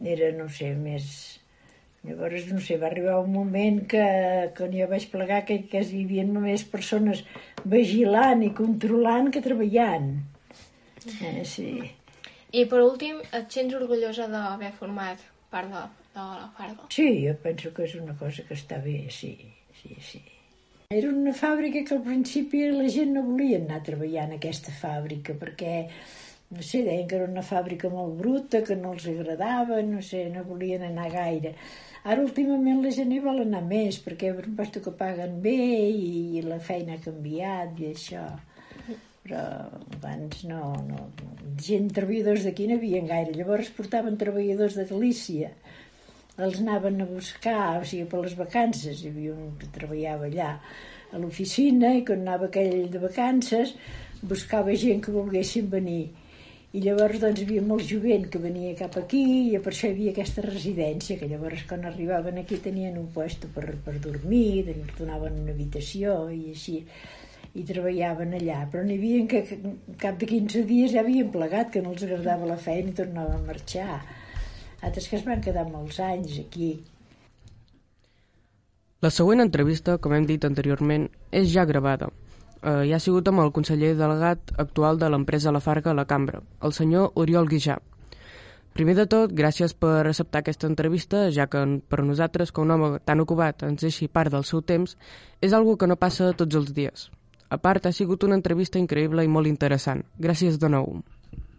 [0.00, 1.06] era, no sé, més,
[2.00, 4.04] Llavors, no sé, va arribar un moment que
[4.56, 7.20] quan jo vaig plegar que quasi hi havia només persones
[7.74, 10.14] vigilant i controlant que treballant.
[11.04, 11.74] Eh, sí.
[12.56, 15.20] I per últim, et sents orgullosa d'haver format
[15.52, 15.84] part de,
[16.14, 16.76] de la?
[16.90, 19.34] Sí, jo penso que és una cosa que està bé, sí,
[19.80, 20.22] sí, sí.
[20.90, 24.72] Era una fàbrica que al principi la gent no volia anar a treballar en aquesta
[24.74, 25.74] fàbrica perquè,
[26.50, 30.24] no sé, deien que era una fàbrica molt bruta, que no els agradava, no sé,
[30.34, 31.54] no volien anar gaire.
[32.02, 35.54] Ara últimament la gent hi vol anar més perquè per que paguen bé
[35.94, 38.26] i, la feina ha canviat i això.
[39.22, 39.44] Però
[40.00, 41.04] abans no, no.
[41.60, 43.36] Gent, treballadors d'aquí no hi havia gaire.
[43.36, 45.52] Llavors portaven treballadors de Galícia
[46.46, 50.54] els anaven a buscar, o sigui, per les vacances, hi havia un que treballava allà
[51.10, 53.74] a l'oficina i quan anava aquell de vacances
[54.22, 56.10] buscava gent que volguessin venir.
[56.70, 59.96] I llavors doncs hi havia molt jovent que venia cap aquí i per això hi
[59.96, 64.68] havia aquesta residència, que llavors quan arribaven aquí tenien un puesto per, per dormir,
[64.98, 66.78] donaven una habitació i així
[67.58, 69.40] i treballaven allà, però n'hi havia que
[69.98, 73.40] cap de 15 dies ja havien plegat, que no els agradava la feina i tornaven
[73.40, 73.96] a marxar.
[74.80, 76.72] Altres que es van quedar molts anys aquí.
[79.00, 82.10] La següent entrevista, com hem dit anteriorment, és ja gravada.
[82.60, 86.04] Eh, hi ha sigut amb el conseller delegat actual de l'empresa La Farga a la
[86.04, 87.78] cambra, el senyor Oriol Guixà.
[88.76, 92.90] Primer de tot, gràcies per acceptar aquesta entrevista, ja que per nosaltres, que un home
[93.04, 94.96] tan ocupat ens deixi part del seu temps,
[95.40, 97.08] és algo que no passa tots els dies.
[97.48, 100.04] A part, ha sigut una entrevista increïble i molt interessant.
[100.20, 101.00] Gràcies de nou.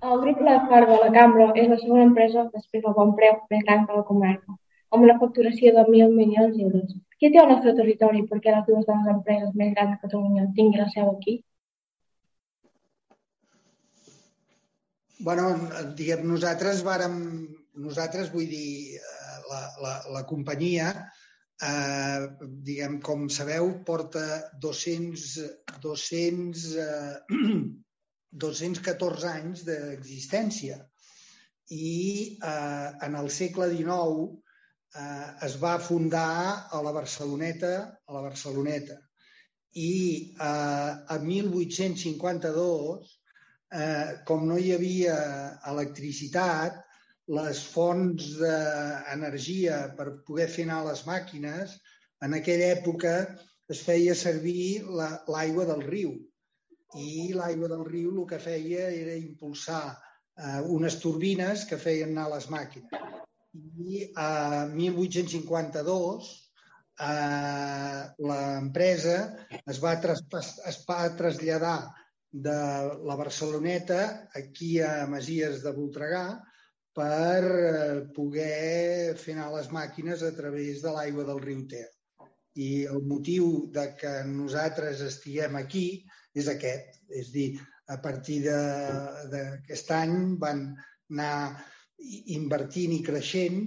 [0.10, 3.38] El grup La Farga a la Cambra és la segona empresa després del bon preu
[3.54, 4.58] més gran de la comarca,
[4.96, 6.98] amb una facturació de 1.000 milions d'euros.
[7.20, 10.50] Qui té el nostre territori perquè les dues de les empreses més grans de Catalunya
[10.58, 11.42] tinguin la seu aquí?
[15.22, 15.48] bueno,
[15.98, 17.18] diguem, nosaltres vàrem,
[17.86, 20.90] nosaltres vull dir, eh, la, la, la companyia,
[21.62, 22.28] eh,
[22.70, 24.26] diguem, com sabeu, porta
[24.66, 25.28] 200,
[25.86, 27.42] 200, eh,
[28.32, 30.80] 214 anys d'existència
[31.72, 34.28] i eh, en el segle XIX
[34.96, 37.74] eh, es va fundar a la Barceloneta,
[38.08, 38.98] a la Barceloneta.
[39.80, 39.96] I
[40.36, 43.12] eh, a 1852
[43.72, 45.18] eh, com no hi havia
[45.72, 46.82] electricitat,
[47.32, 51.78] les fonts d'energia per poder fer anar les màquines,
[52.26, 53.14] en aquella època
[53.72, 56.12] es feia servir l'aigua la, del riu.
[57.00, 62.30] I l'aigua del riu el que feia era impulsar eh, unes turbines que feien anar
[62.34, 62.92] les màquines.
[63.56, 66.30] I a 1852
[67.08, 69.18] eh, l'empresa
[69.66, 71.80] es, va es va traslladar
[72.32, 72.60] de
[73.08, 76.26] la Barceloneta aquí a Masies de Voltregà
[76.96, 81.88] per eh, poder fer anar les màquines a través de l'aigua del riu Ter.
[82.60, 86.04] I el motiu de que nosaltres estiguem aquí
[86.38, 87.02] és aquest.
[87.22, 87.50] És dir,
[87.92, 90.68] a partir d'aquest any van
[91.12, 91.36] anar
[92.36, 93.66] invertint i creixent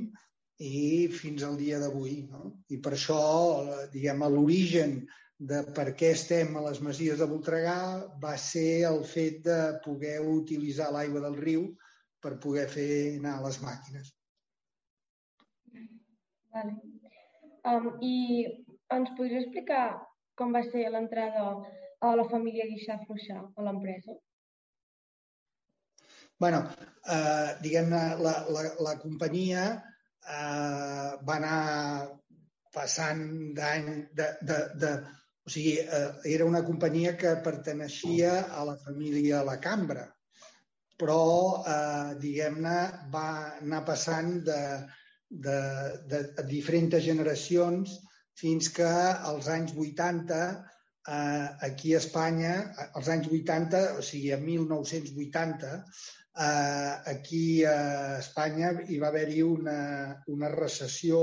[0.65, 2.23] i fins al dia d'avui.
[2.31, 2.55] No?
[2.71, 3.21] I per això,
[3.93, 5.03] diguem, l'origen
[5.39, 7.79] de per què estem a les Masies de Voltregà
[8.23, 11.67] va ser el fet de poder utilitzar l'aigua del riu
[12.23, 14.12] per poder fer anar les màquines.
[16.55, 16.77] Vale.
[17.67, 18.17] Um, I
[18.95, 19.85] ens podries explicar
[20.39, 21.45] com va ser l'entrada
[22.01, 24.15] a la família Guixà Fluixà a l'empresa?
[26.39, 26.61] bueno,
[27.07, 31.61] eh, diguem-ne, la, la, la companyia eh, va anar
[32.75, 33.23] passant
[33.55, 33.87] d'any,
[34.19, 34.91] de, de, de,
[35.47, 40.09] o sigui, eh, era una companyia que perteneixia a la família La Cambra,
[40.99, 41.23] però,
[41.63, 42.77] eh, diguem-ne,
[43.15, 43.29] va
[43.61, 44.61] anar passant de,
[45.47, 45.59] de,
[46.11, 47.97] de, de diferents generacions
[48.39, 48.91] fins que
[49.31, 50.43] als anys 80,
[51.09, 52.55] eh, aquí a Espanya,
[52.93, 55.73] als anys 80, o sigui, a 1980,
[56.47, 59.79] eh, aquí a Espanya hi va haver-hi una,
[60.35, 61.21] una recessió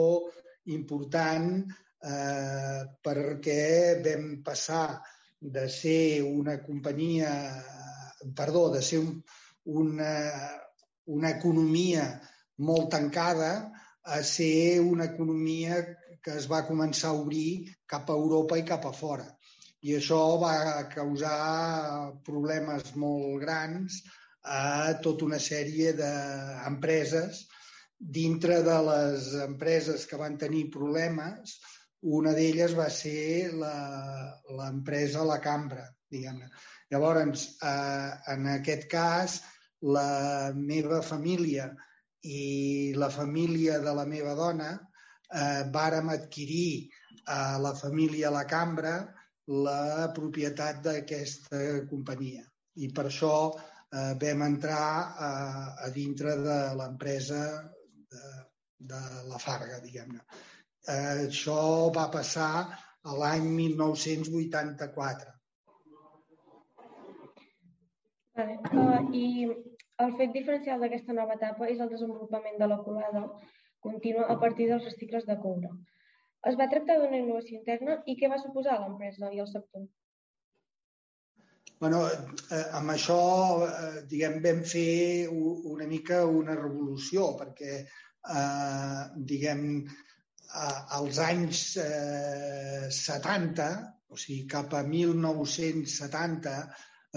[0.72, 5.02] important eh, perquè vam passar
[5.42, 7.32] de ser una companyia,
[8.38, 9.16] perdó, de ser un,
[9.66, 10.14] una,
[11.06, 12.06] una economia
[12.62, 13.72] molt tancada
[14.04, 15.82] a ser una economia
[16.22, 19.26] que es va començar a obrir cap a Europa i cap a fora.
[19.82, 20.56] I això va
[20.94, 24.02] causar problemes molt grans
[24.46, 27.46] a tota una sèrie d'empreses.
[27.98, 31.56] Dintre de les empreses que van tenir problemes,
[32.02, 36.50] una d'elles va ser l'empresa La Cambra, diguem-ne.
[36.92, 39.40] Llavors, eh, en aquest cas,
[39.82, 41.70] la meva família
[42.22, 46.90] i la família de la meva dona eh, vàrem adquirir
[47.26, 48.96] a la família La Cambra
[49.52, 52.45] la propietat d'aquesta companyia.
[52.80, 54.86] I per això eh, vam entrar
[55.30, 55.32] a,
[55.86, 57.41] a dintre de l'empresa
[58.12, 58.24] de,
[58.93, 60.24] de la Farga, diguem-ne.
[60.88, 62.54] Eh, això va passar
[63.04, 65.38] a l'any 1984.
[68.38, 68.58] Vale.
[68.72, 69.26] Uh, I
[70.02, 73.26] el fet diferencial d'aquesta nova etapa és el desenvolupament de la colada
[73.86, 75.72] contínua a partir dels recicles de coure.
[76.50, 79.84] Es va tractar d'una innovació interna i què va suposar a l'empresa i al sector?
[81.82, 83.18] Bueno, eh, amb això,
[83.66, 89.64] eh, diguem, vam fer una mica una revolució, perquè, eh, diguem,
[90.98, 93.68] als anys eh, 70,
[94.12, 96.56] o sigui, cap a 1970,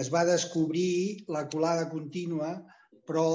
[0.01, 2.55] es va descobrir la colada contínua,
[3.05, 3.27] però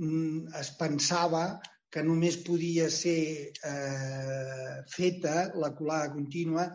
[0.00, 1.44] mm, es pensava
[1.96, 6.66] que només podia ser eh, feta la colada contínua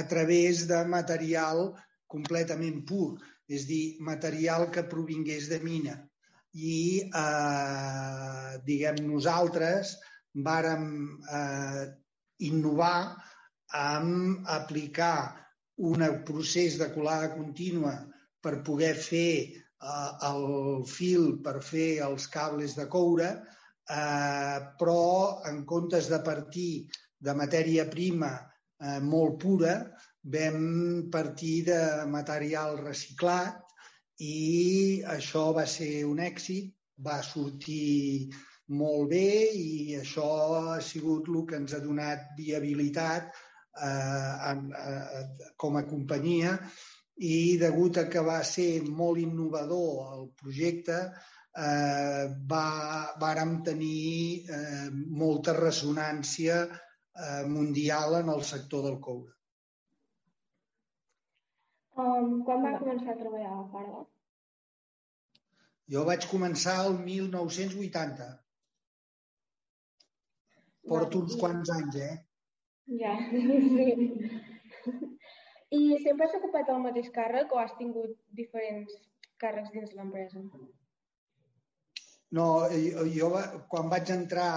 [0.00, 1.66] a través de material
[2.14, 3.18] completament pur,
[3.52, 5.98] és dir, material que provingués de mina.
[6.56, 9.92] I, eh, diguem, nosaltres
[10.48, 10.88] vàrem
[11.20, 11.84] eh,
[12.48, 13.12] innovar
[13.76, 15.36] amb aplicar
[15.92, 17.98] un procés de colada contínua
[18.40, 20.46] per poder fer eh, el
[20.88, 23.34] fil per fer els cables de coure,
[23.86, 26.86] però en comptes de partir
[27.18, 29.74] de matèria prima eh, molt pura,
[30.22, 31.80] vam partir de
[32.10, 33.58] material reciclat
[34.22, 36.70] i això va ser un èxit,
[37.02, 38.30] va sortir
[38.78, 40.28] molt bé i això
[40.74, 45.22] ha sigut el que ens ha donat viabilitat eh, en, eh,
[45.56, 46.56] com a companyia
[47.22, 50.98] i degut a que va ser molt innovador el projecte,
[51.56, 52.66] eh, va,
[53.20, 59.32] vàrem tenir eh, molta ressonància eh, mundial en el sector del coure.
[61.92, 64.04] Um, quan va començar a treballar a la Farga?
[65.92, 68.28] Jo vaig començar el 1980.
[70.88, 72.14] Porto uns quants anys, eh?
[73.02, 73.92] Ja, sí.
[75.72, 78.96] I sempre has ocupat el mateix càrrec o has tingut diferents
[79.44, 80.40] càrrecs dins l'empresa?
[82.36, 83.30] No, jo, jo
[83.72, 84.52] quan vaig entrar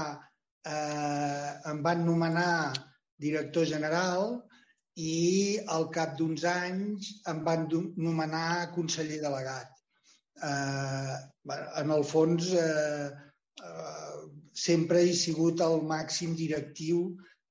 [0.65, 2.73] eh, em van nomenar
[3.19, 4.37] director general
[4.95, 9.71] i al cap d'uns anys em van nomenar conseller delegat.
[10.49, 11.15] Eh,
[11.83, 13.11] en el fons, eh,
[13.69, 14.17] eh,
[14.67, 17.09] sempre he sigut el màxim directiu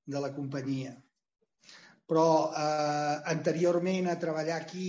[0.09, 0.95] de la companyia
[2.07, 4.89] però eh, anteriorment a treballar aquí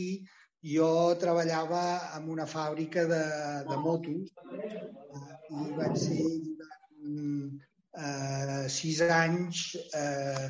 [0.65, 0.89] jo
[1.21, 1.83] treballava
[2.17, 3.23] en una fàbrica de,
[3.69, 7.59] de motos eh, i vaig ser durant
[8.01, 10.47] eh, sis anys eh,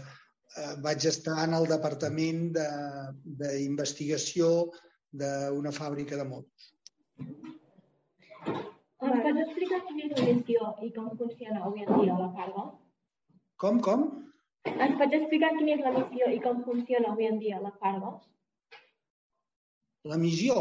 [0.58, 2.48] eh, vaig estar en el departament
[3.42, 4.52] d'investigació
[5.12, 6.72] de, d'una fàbrica de motos.
[9.06, 12.66] Ens pots explicar quina és la gestió i com funciona avui en dia la Farga?
[13.62, 14.08] Com, com?
[14.72, 18.24] Ens pots explicar quina és la missió i com funciona avui en dia la Fargos?
[20.06, 20.56] La missió?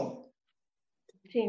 [1.30, 1.44] Sí.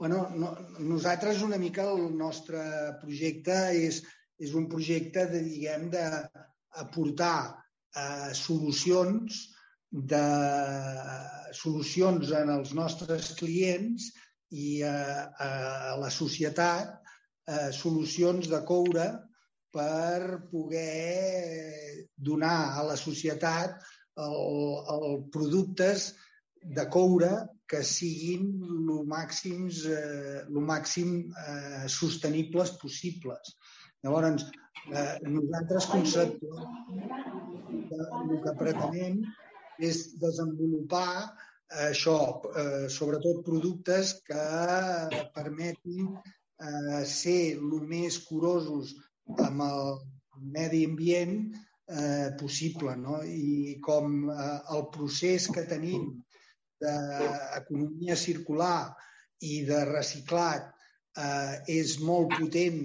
[0.00, 2.62] Bueno, no, nosaltres una mica el nostre
[3.02, 4.00] projecte és,
[4.40, 9.42] és un projecte de, diguem, d'aportar eh, solucions
[9.90, 10.24] de
[11.60, 14.08] solucions en els nostres clients
[14.50, 19.08] i eh, a la societat eh, solucions de coure
[19.70, 23.78] per poder donar a la societat
[24.26, 26.10] el, el productes
[26.60, 27.30] de coure
[27.70, 33.54] que siguin el màxims, eh, lo màxim eh, sostenibles possibles.
[34.04, 34.48] Llavors,
[34.90, 37.20] eh, nosaltres conceptualment
[38.32, 39.20] el que pretenem
[39.80, 41.30] és desenvolupar
[41.90, 42.18] això,
[42.62, 44.44] eh, sobretot productes que
[45.36, 48.96] permetin eh, ser el més curosos
[49.38, 50.00] amb el
[50.56, 51.36] medi ambient
[51.90, 52.96] eh, possible.
[52.96, 53.20] No?
[53.22, 56.10] I com eh, el procés que tenim
[56.80, 58.88] d'economia circular
[59.44, 62.80] i de reciclat eh, és molt potent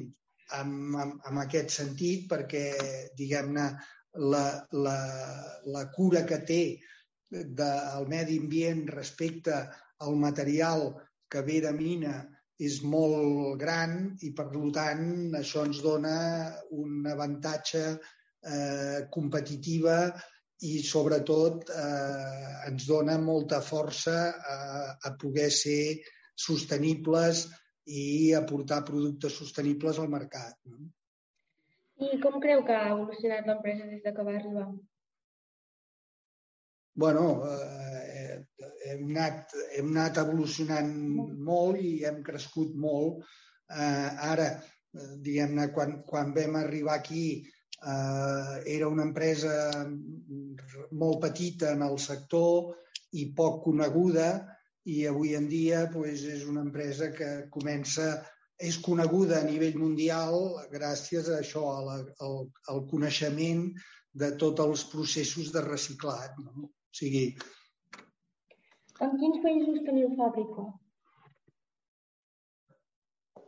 [0.60, 2.66] en, en, en aquest sentit perquè,
[3.18, 3.70] diguem-ne,
[4.16, 4.99] la, la,
[5.76, 6.62] la cura que té
[7.30, 9.58] del medi ambient respecte
[10.06, 10.88] al material
[11.32, 12.16] que ve de mina
[12.62, 16.18] és molt gran i, per tant, això ens dona
[16.72, 17.84] un avantatge
[18.45, 19.97] eh, competitiva
[20.65, 24.17] i, sobretot, eh, ens dona molta força
[24.55, 24.57] a,
[24.95, 26.01] a poder ser
[26.47, 27.45] sostenibles
[27.85, 30.57] i aportar productes sostenibles al mercat.
[30.65, 30.89] No?
[32.05, 34.67] I com creu que ha evolucionat l'empresa des de que va arribar?
[36.95, 38.45] bueno, eh,
[38.85, 40.93] hem, anat, hem anat evolucionant
[41.43, 43.25] molt i hem crescut molt.
[43.67, 44.47] Eh, ara,
[44.95, 47.25] eh, diguem-ne, quan, quan vam arribar aquí
[47.86, 49.86] eh, era una empresa
[50.91, 52.73] molt petita en el sector
[53.19, 54.29] i poc coneguda
[54.86, 58.07] i avui en dia pues, és una empresa que comença
[58.55, 60.38] és coneguda a nivell mundial
[60.71, 62.38] gràcies a això, a la, al,
[62.71, 63.67] al coneixement
[64.15, 66.38] de tots els processos de reciclat.
[66.39, 66.69] No?
[66.69, 67.27] O sigui...
[69.03, 70.69] En quins països teniu fàbrica?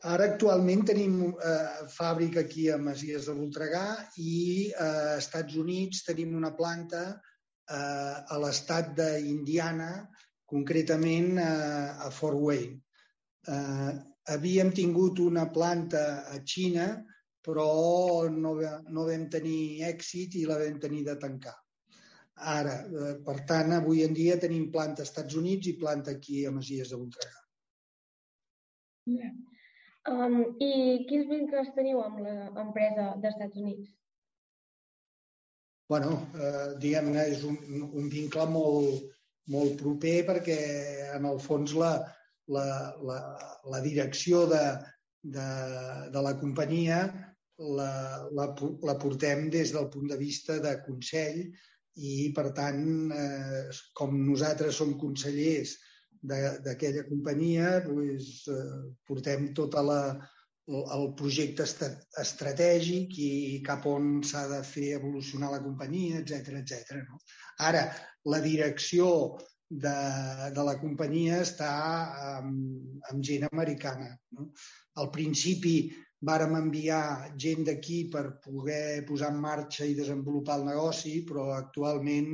[0.07, 3.87] Ara actualment tenim eh, fàbrica aquí a Masies de Voltregà
[4.23, 4.35] i
[4.69, 9.89] eh, a Estats Units tenim una planta eh, a l'estat d'Indiana,
[10.47, 12.79] concretament eh, a Fort Wayne.
[13.51, 13.91] Eh,
[14.31, 16.87] havíem tingut una planta a Xina,
[17.43, 18.55] però no,
[18.95, 21.55] no vam tenir èxit i la vam tenir de tancar.
[22.55, 26.45] Ara, eh, per tant, avui en dia tenim planta als Estats Units i planta aquí
[26.45, 27.43] a Masies de Voltregà.
[30.07, 33.97] Um, I quins vincles teniu amb l'empresa dels Estats Units?
[35.87, 37.55] bueno, eh, diguem-ne, és un,
[37.87, 39.05] un vincle molt,
[39.53, 40.57] molt proper perquè
[41.15, 41.93] en el fons la,
[42.51, 42.65] la,
[43.07, 43.19] la,
[43.71, 44.63] la direcció de,
[45.37, 45.47] de,
[46.11, 46.99] de la companyia
[47.57, 47.91] la,
[48.35, 48.49] la,
[48.89, 51.39] la portem des del punt de vista de consell
[51.97, 52.83] i, per tant,
[53.15, 53.63] eh,
[53.97, 55.77] com nosaltres som consellers
[56.21, 60.01] d'aquella companyia, doncs, eh, portem tota la,
[60.67, 61.65] el projecte
[62.21, 66.97] estratègic i cap on s'ha de fer evolucionar la companyia, etc etc.
[67.07, 67.21] No?
[67.69, 67.85] Ara,
[68.27, 69.37] la direcció
[69.69, 69.95] de,
[70.55, 71.71] de la companyia està
[72.39, 74.11] amb, amb gent americana.
[74.35, 74.49] No?
[74.99, 75.77] Al principi
[76.27, 82.33] vàrem enviar gent d'aquí per poder posar en marxa i desenvolupar el negoci, però actualment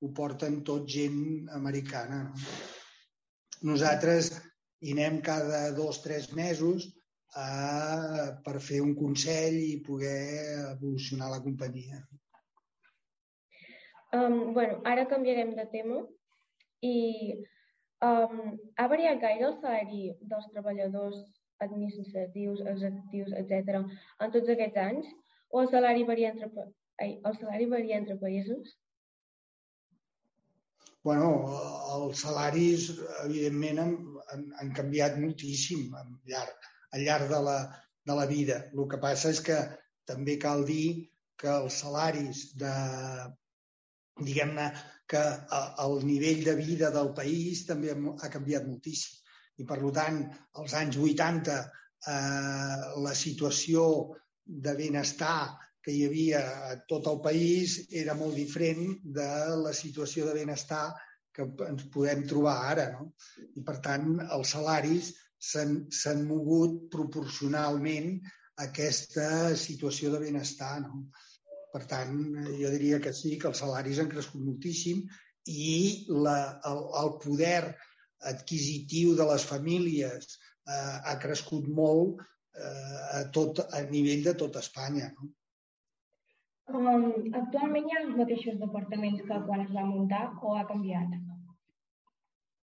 [0.00, 2.24] ho porten tot gent americana.
[2.30, 2.82] No?
[3.64, 4.30] Nosaltres
[4.84, 6.90] hi anem cada dos o tres mesos
[7.34, 7.46] a,
[8.44, 10.18] per fer un consell i poder
[10.74, 12.02] evolucionar la companyia.
[14.14, 16.02] Um, bueno, ara canviarem de tema
[16.86, 16.98] i
[18.04, 21.24] um, ha variat gaire el salari dels treballadors
[21.64, 23.80] administratius, executius, etc.
[24.20, 25.10] en tots aquests anys?
[25.54, 26.68] O el salari varia entre,
[27.00, 28.76] ai, el salari varia entre països?
[31.04, 31.30] Bueno,
[31.94, 32.88] els salaris,
[33.24, 33.94] evidentment, han,
[34.32, 37.58] han, han canviat moltíssim al llarg, al llarg de, la,
[38.08, 38.60] de la vida.
[38.72, 39.58] El que passa és que
[40.08, 42.72] també cal dir que els salaris de,
[44.22, 44.70] diguem-ne,
[45.10, 45.20] que
[45.84, 49.20] el nivell de vida del país també ha canviat moltíssim
[49.60, 50.20] i per tant
[50.60, 53.84] als anys 80 eh, la situació
[54.66, 55.54] de benestar
[55.84, 58.86] que hi havia a tot el país era molt diferent
[59.18, 59.32] de
[59.62, 60.86] la situació de benestar
[61.34, 62.86] que ens podem trobar ara.
[62.94, 63.10] No?
[63.58, 65.12] I per tant els salaris
[65.44, 69.28] s'han mogut proporcionalment a aquesta
[69.60, 70.78] situació de benestar.
[70.86, 71.04] No?
[71.74, 72.16] Per tant,
[72.60, 75.02] jo diria que sí, que els salaris han crescut moltíssim
[75.50, 76.38] i la,
[76.70, 77.74] el, el poder
[78.30, 80.36] adquisitiu de les famílies
[80.70, 85.10] eh, ha crescut molt eh, a, tot, a nivell de tot Espanya.
[85.18, 85.34] No?
[86.72, 87.04] Um,
[87.36, 91.18] actualment hi ha els mateixos departaments que quan es va muntar o ha canviat?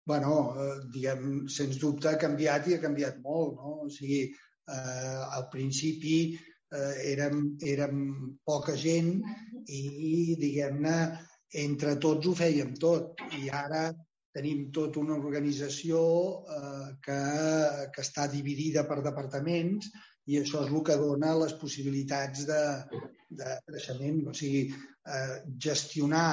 [0.05, 3.57] bueno, eh, diguem, sens dubte ha canviat i ha canviat molt.
[3.61, 3.77] No?
[3.87, 4.25] O sigui,
[4.69, 8.03] eh, al principi eh, érem, érem
[8.45, 9.15] poca gent
[9.67, 10.97] i, diguem-ne,
[11.65, 13.25] entre tots ho fèiem tot.
[13.41, 13.87] I ara
[14.35, 16.01] tenim tota una organització
[16.59, 17.21] eh, que,
[17.95, 19.89] que està dividida per departaments
[20.31, 22.61] i això és el que dona les possibilitats de,
[23.41, 24.21] de creixement.
[24.31, 24.63] O sigui,
[25.17, 26.29] eh, gestionar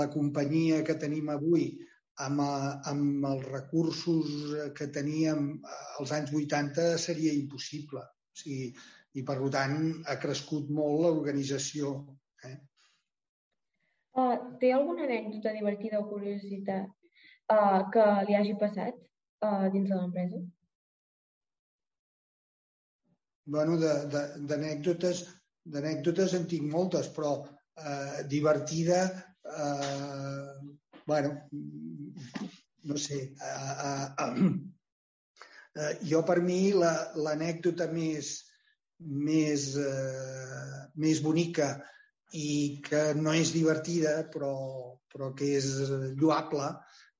[0.00, 1.70] la companyia que tenim avui
[2.26, 5.52] amb, eh, amb els recursos que teníem
[5.98, 8.04] als anys 80 seria impossible.
[8.04, 8.72] O sigui,
[9.18, 11.88] I, per tant, ha crescut molt l'organització.
[12.46, 12.52] Eh?
[14.14, 16.86] Uh, té alguna anècdota divertida o curiositat
[17.50, 20.38] uh, que li hagi passat uh, dins de l'empresa?
[23.44, 25.26] Bueno, d'anècdotes
[25.64, 27.32] d'anècdotes en tinc moltes, però
[27.76, 29.04] eh, divertida,
[29.44, 30.72] eh,
[31.06, 31.34] bueno,
[32.82, 34.50] no sé, eh, eh,
[35.76, 38.32] eh, jo per mi l'anècdota la, més,
[38.98, 41.74] més, eh, més bonica
[42.32, 44.54] i que no és divertida però,
[45.10, 45.66] però que és
[46.20, 46.68] lloable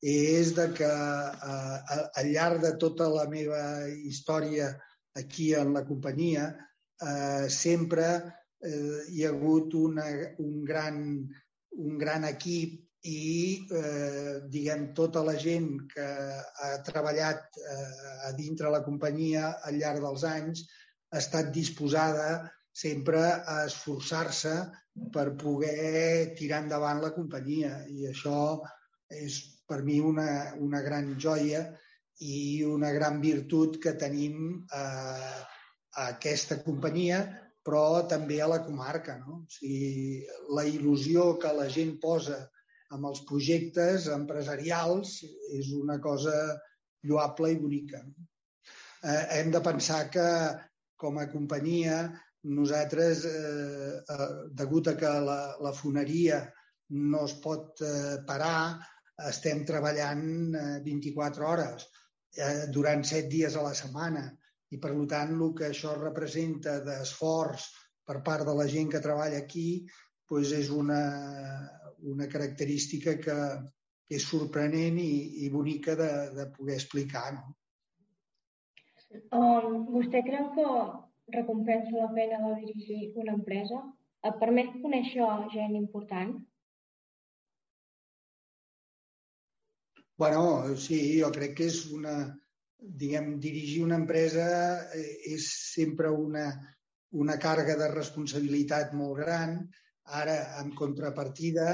[0.00, 4.70] és de que eh, al llarg de tota la meva història
[5.16, 6.50] aquí en la companyia
[7.00, 8.06] eh, sempre
[8.62, 10.06] eh, hi ha hagut una,
[10.38, 11.00] un, gran,
[11.76, 18.70] un gran equip i eh, diguem tota la gent que ha treballat eh, a dintre
[18.70, 20.66] la companyia al llarg dels anys
[21.10, 24.54] ha estat disposada sempre a esforçar-se
[25.12, 27.80] per poder tirar endavant la companyia.
[27.88, 28.60] I això
[29.10, 31.64] és per mi una, una gran joia
[32.20, 35.40] i una gran virtut que tenim eh,
[36.00, 37.22] a aquesta companyia
[37.64, 39.18] però també a la comarca.
[39.20, 39.42] No?
[39.44, 40.24] O sigui,
[40.56, 42.38] la il·lusió que la gent posa
[42.96, 45.20] amb els projectes empresarials
[45.58, 46.34] és una cosa
[47.06, 48.00] lloable i bonica.
[49.00, 50.26] Eh, hem de pensar que,
[51.00, 52.00] com a companyia,
[52.56, 56.42] nosaltres, eh, eh, degut a que la, la foneria
[56.96, 58.80] no es pot eh, parar,
[59.30, 61.88] estem treballant eh, 24 hores
[62.36, 64.24] eh, durant 7 dies a la setmana
[64.70, 67.66] i, per tant, el que això representa d'esforç
[68.06, 69.68] per part de la gent que treballa aquí
[70.30, 71.02] doncs és una,
[72.12, 73.38] una característica que,
[74.06, 77.32] que és sorprenent i, i bonica de, de poder explicar.
[77.34, 77.56] No?
[79.34, 80.66] Um, vostè creu que
[81.34, 83.82] recompensa la feina de dirigir una empresa?
[84.28, 86.36] Et permet conèixer gent important?
[90.20, 92.10] Bueno, sí, jo crec que és una,
[93.02, 94.48] diguem, dirigir una empresa
[94.92, 96.42] eh, és sempre una,
[97.22, 99.54] una càrrega de responsabilitat molt gran.
[100.20, 101.70] Ara, en contrapartida,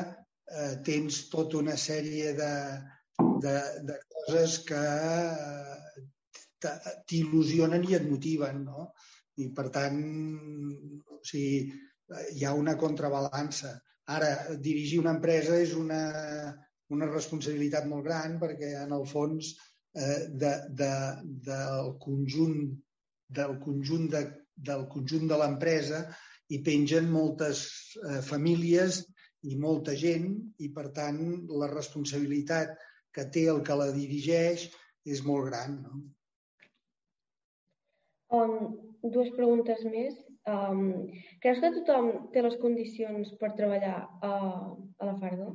[0.47, 2.53] eh, tens tota una sèrie de,
[3.47, 3.57] de,
[3.88, 4.84] de coses que
[6.70, 8.86] eh, t'il·lusionen i et motiven, no?
[9.42, 9.99] I, per tant,
[11.16, 11.66] o sigui,
[12.38, 13.74] hi ha una contrabalança.
[14.20, 14.30] Ara,
[14.70, 16.05] dirigir una empresa és una,
[16.95, 19.55] una responsabilitat molt gran perquè, en el fons,
[19.97, 20.93] eh, de, de,
[21.51, 22.59] del conjunt
[23.26, 24.22] del conjunt de,
[24.55, 26.05] del conjunt de l'empresa
[26.53, 27.62] hi pengen moltes
[27.99, 29.01] eh, famílies
[29.51, 30.28] i molta gent
[30.62, 31.18] i, per tant,
[31.61, 32.76] la responsabilitat
[33.14, 34.68] que té el que la dirigeix
[35.07, 35.80] és molt gran.
[35.82, 36.01] No?
[38.37, 38.57] Um,
[39.03, 40.16] dues preguntes més.
[40.47, 41.11] Um,
[41.43, 45.51] creus que tothom té les condicions per treballar a, a la Farda?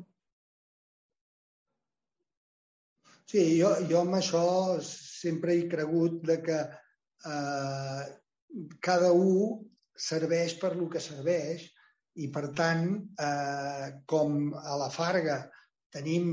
[3.32, 4.44] Sí, jo, jo amb això
[4.84, 6.58] sempre he cregut de que
[7.32, 8.02] eh,
[8.84, 9.62] cada un
[10.08, 11.64] serveix per lo que serveix
[12.20, 12.84] i, per tant,
[13.28, 15.40] eh, com a la Farga
[15.96, 16.28] tenim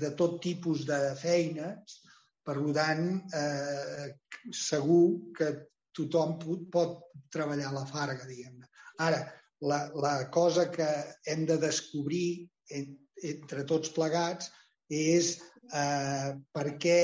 [0.00, 2.00] de tot tipus de feines,
[2.40, 3.06] per tant,
[3.36, 4.08] eh,
[4.48, 5.04] segur
[5.36, 5.52] que
[5.92, 6.98] tothom pot, pot
[7.36, 8.70] treballar a la Farga, diguem-ne.
[9.04, 9.26] Ara,
[9.68, 10.88] la, la cosa que
[11.28, 12.94] hem de descobrir en,
[13.36, 14.54] entre tots plegats
[14.88, 15.36] és
[15.72, 16.98] eh, per, què,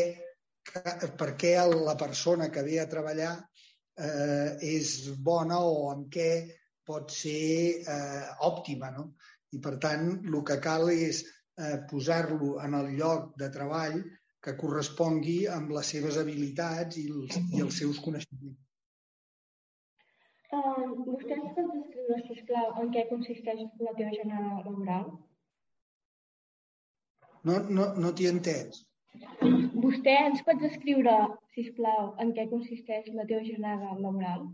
[1.21, 6.31] per què la persona que ve a treballar eh, és bona o en què
[6.87, 8.91] pot ser eh, òptima.
[8.97, 9.13] No?
[9.55, 14.01] I, per tant, el que cal és eh, posar-lo en el lloc de treball
[14.41, 18.59] que correspongui amb les seves habilitats i els, i els seus coneixements.
[20.51, 25.05] Uh, vostè ens pot descriure, sisplau, en què consisteix la teva jornada laboral?
[27.49, 28.82] No, no, no t'hi entès.
[29.80, 31.14] Vostè ens pot descriure,
[31.55, 34.45] si plau, en què consisteix la teva jornada laboral?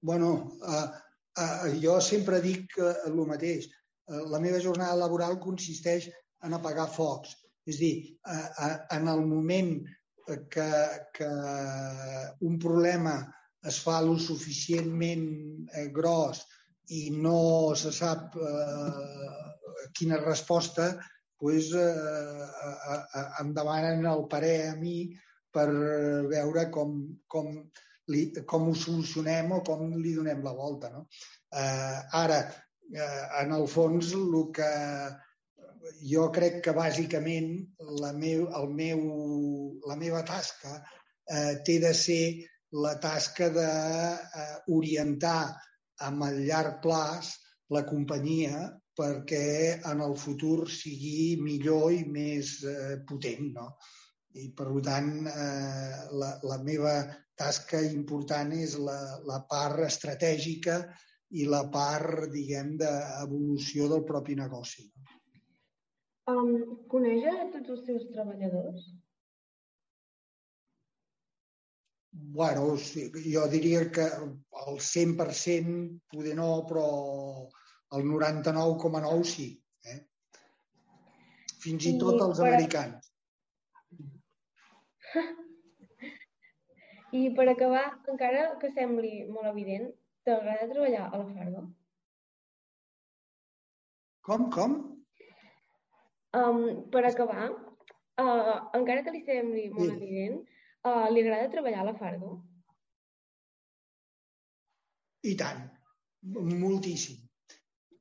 [0.00, 0.30] Bueno,
[0.64, 0.88] uh,
[1.36, 3.68] uh, jo sempre dic uh, el mateix.
[4.08, 6.08] Uh, la meva jornada laboral consisteix
[6.46, 7.36] en apagar focs.
[7.68, 9.74] És a dir, uh, uh, en el moment
[10.48, 10.70] que,
[11.12, 11.28] que
[12.40, 13.18] un problema
[13.66, 16.40] es fa lo suficientment eh, gros
[16.96, 19.30] i no se sap eh,
[19.96, 20.90] quina resposta,
[21.40, 22.96] doncs, eh,
[23.40, 24.96] em demanen el parer a mi
[25.54, 25.68] per
[26.30, 27.54] veure com, com,
[28.12, 30.90] li, com ho solucionem o com li donem la volta.
[30.92, 31.06] No?
[31.50, 32.40] Eh, ara,
[32.92, 34.70] eh, en el fons, el que
[36.12, 37.50] jo crec que bàsicament
[38.02, 39.00] la, meu, el meu,
[39.88, 42.22] la meva tasca eh, té de ser
[42.84, 45.69] la tasca d'orientar eh,
[46.06, 47.34] amb el llarg plaç
[47.74, 48.68] la companyia
[49.00, 53.52] perquè en el futur sigui millor i més eh, potent.
[53.56, 53.68] No?
[54.36, 56.94] I, per tant, eh, la, la meva
[57.40, 60.82] tasca important és la, la part estratègica
[61.40, 64.88] i la part, diguem, d'evolució del propi negoci.
[66.30, 66.50] Um,
[66.90, 68.90] coneix a tots els seus treballadors?
[72.22, 72.76] Bueno,
[73.32, 77.48] jo diria que el 100% poder no, però
[77.96, 79.48] el 99,9 sí.
[79.84, 79.98] Eh?
[81.60, 83.10] Fins i tot els americans.
[87.10, 89.90] I per acabar, encara que sembli molt evident,
[90.26, 91.64] t'agrada treballar a la Farga?
[94.28, 94.76] Com, com?
[96.38, 96.60] Um,
[96.94, 99.96] per acabar, uh, encara que li sembli molt Sí.
[99.96, 100.44] evident,
[100.86, 102.30] uh, li agrada treballar a la Farga?
[105.30, 105.66] I tant,
[106.62, 107.18] moltíssim.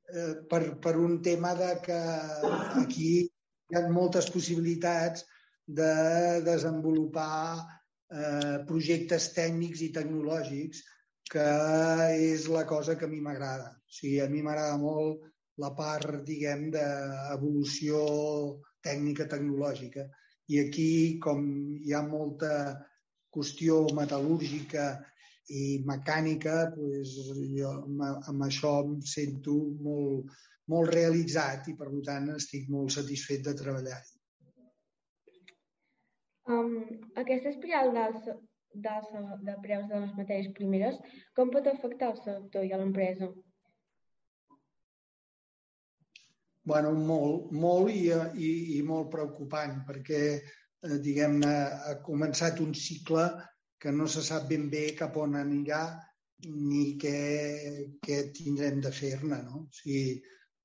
[0.10, 1.98] Eh, per, per un tema de que
[2.82, 5.26] aquí hi ha moltes possibilitats
[5.80, 5.92] de
[6.46, 10.82] desenvolupar eh, projectes tècnics i tecnològics
[11.30, 11.46] que
[12.16, 13.70] és la cosa que a mi m'agrada.
[13.70, 15.28] O sigui, a mi m'agrada molt
[15.62, 18.00] la part, diguem, d'evolució
[18.82, 20.08] tècnica tecnològica.
[20.50, 20.92] I aquí,
[21.24, 21.46] com
[21.86, 22.52] hi ha molta
[23.34, 24.86] qüestió metal·lúrgica
[25.54, 27.16] i mecànica, doncs
[27.56, 30.34] jo amb, això em sento molt,
[30.74, 34.16] molt realitzat i, per tant, estic molt satisfet de treballar-hi.
[36.50, 36.78] Um,
[37.22, 38.40] aquesta espiral d'alça
[38.74, 40.98] d'alça de preus de les matèries primeres,
[41.38, 43.30] com pot afectar el sector i a l'empresa?
[46.70, 48.08] Bueno, molt, molt i,
[48.48, 51.54] i, i molt preocupant, perquè, eh, diguem-ne,
[51.90, 53.26] ha començat un cicle
[53.80, 55.84] que no se sap ben bé cap on anirà
[56.48, 57.18] ni què,
[58.04, 59.42] què tindrem de fer-ne.
[59.48, 59.64] No?
[59.66, 60.20] O sigui,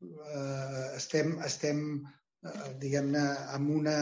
[0.05, 3.25] eh, estem, estem eh, diguem-ne,
[3.57, 3.99] en una,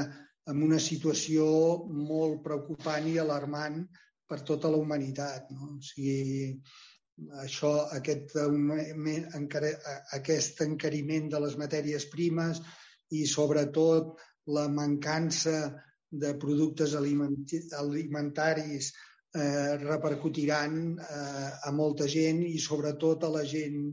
[0.52, 1.44] en una situació
[1.92, 3.82] molt preocupant i alarmant
[4.28, 5.52] per tota la humanitat.
[5.56, 5.76] No?
[5.76, 6.56] O sigui,
[7.42, 9.70] això, aquest, augment, encara,
[10.18, 12.60] aquest encariment de les matèries primes
[13.12, 14.14] i sobretot
[14.56, 15.56] la mancança
[16.12, 18.92] de productes alimentaris
[19.34, 23.92] eh, repercutiran eh, a molta gent i sobretot a la gent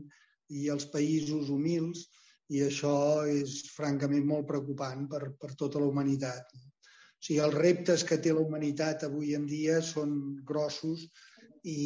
[0.50, 2.08] i als països humils
[2.50, 6.50] i això és francament molt preocupant per, per tota la humanitat.
[6.50, 10.16] O sigui, els reptes que té la humanitat avui en dia són
[10.46, 11.06] grossos
[11.62, 11.80] i,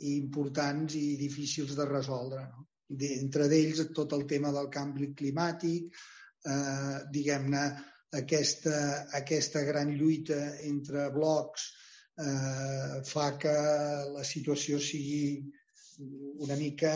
[0.00, 2.46] i importants i difícils de resoldre.
[2.48, 2.66] No?
[3.08, 5.92] Entre d'ells tot el tema del canvi climàtic,
[6.48, 7.64] eh, diguem-ne,
[8.18, 8.78] aquesta,
[9.18, 11.68] aquesta gran lluita entre blocs
[12.18, 13.54] eh, fa que
[14.14, 15.42] la situació sigui
[16.38, 16.92] una mica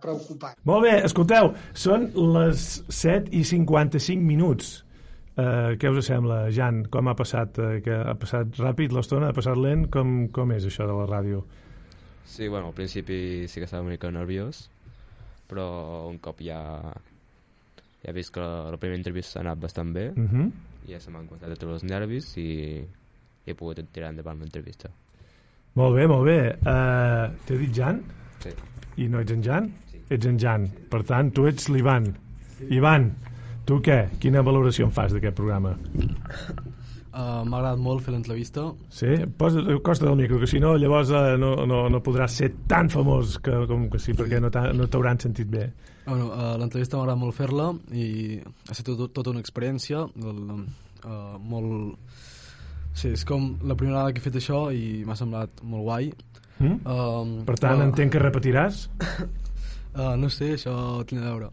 [0.00, 0.56] preocupant.
[0.64, 4.80] Molt bé, escolteu, són les 7 i 55 minuts.
[5.32, 6.82] Uh, què us sembla, Jan?
[6.92, 7.56] Com ha passat?
[7.58, 9.30] Uh, que ha passat ràpid l'estona?
[9.32, 9.86] Ha passat lent?
[9.92, 11.40] Com, com és això de la ràdio?
[12.28, 14.66] Sí, bueno, al principi sí que estava una mica nerviós,
[15.48, 15.64] però
[16.08, 16.60] un cop ja,
[18.02, 20.50] ja he vist que la, la primera entrevista ha anat bastant bé, Mhm.
[20.88, 22.46] ja se m'han a treure els nervis i,
[22.82, 24.90] i he pogut tirar endavant l'entrevista.
[25.74, 26.38] Molt bé, molt bé.
[26.60, 28.02] Uh, T'he dit Jan?
[28.44, 28.50] Sí.
[29.00, 29.70] I no ets en Jan?
[29.88, 30.00] Sí.
[30.10, 30.66] Ets en Jan.
[30.92, 32.10] Per tant, tu ets l'Ivan.
[32.68, 33.08] Ivan,
[33.72, 33.98] tu què?
[34.20, 35.72] Quina valoració en fas d'aquest programa?
[37.12, 38.62] Uh, M'ha agradat molt fer l'entrevista.
[38.88, 39.10] Sí?
[39.36, 42.88] Posa, costa del micro, que si no, llavors uh, no, no, no podràs ser tan
[42.92, 45.66] famós que, com que sí, perquè no t'ha- no t'hauran sentit bé.
[46.06, 48.06] Bueno, uh, l'entrevista m'ha agradat molt fer-la i
[48.40, 50.62] ha estat tot, tota una experiència uh,
[51.38, 51.98] molt...
[52.96, 56.10] Sí, és com la primera vegada que he fet això i m'ha semblat molt guai.
[56.60, 56.80] Mm?
[56.88, 58.86] Um, Per tant, però- entenc que repetiràs?
[59.92, 60.74] Uh, no sé, això
[61.08, 61.52] tinc a veure.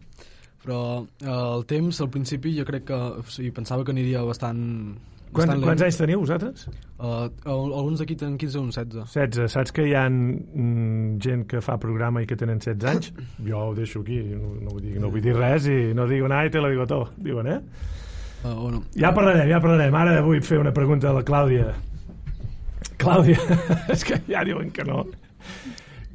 [0.60, 2.98] Però uh, el temps, al principi, jo crec que...
[3.20, 4.60] O sigui, pensava que aniria bastant...
[5.30, 6.64] Quants, bastant quants anys teniu, vosaltres?
[6.98, 9.12] Uh, alguns d'aquí tenen 15 o uns 16.
[9.14, 9.52] 16.
[9.54, 13.12] Saps que hi ha mm, gent que fa programa i que tenen 16 anys?
[13.48, 16.28] Jo ho deixo aquí, no, no, vull, dir, no vull dir res i no digo
[16.28, 17.60] nada i te lo digo todo, diuen, eh?
[18.42, 18.82] Uh, bueno.
[18.96, 19.96] Ja parlarem, ja parlarem.
[20.02, 21.70] Ara vull fer una pregunta a la Clàudia.
[23.00, 23.40] Clàudia,
[23.94, 25.06] és que ja diuen que no.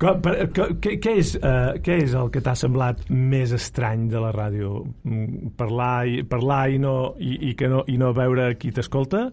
[0.01, 4.09] Com, per, que, què, què, és, uh, què és el que t'ha semblat més estrany
[4.11, 4.81] de la ràdio?
[5.07, 9.29] Mm, Parlar i, parlar i, no, i, i, que no, i no veure qui t'escolta?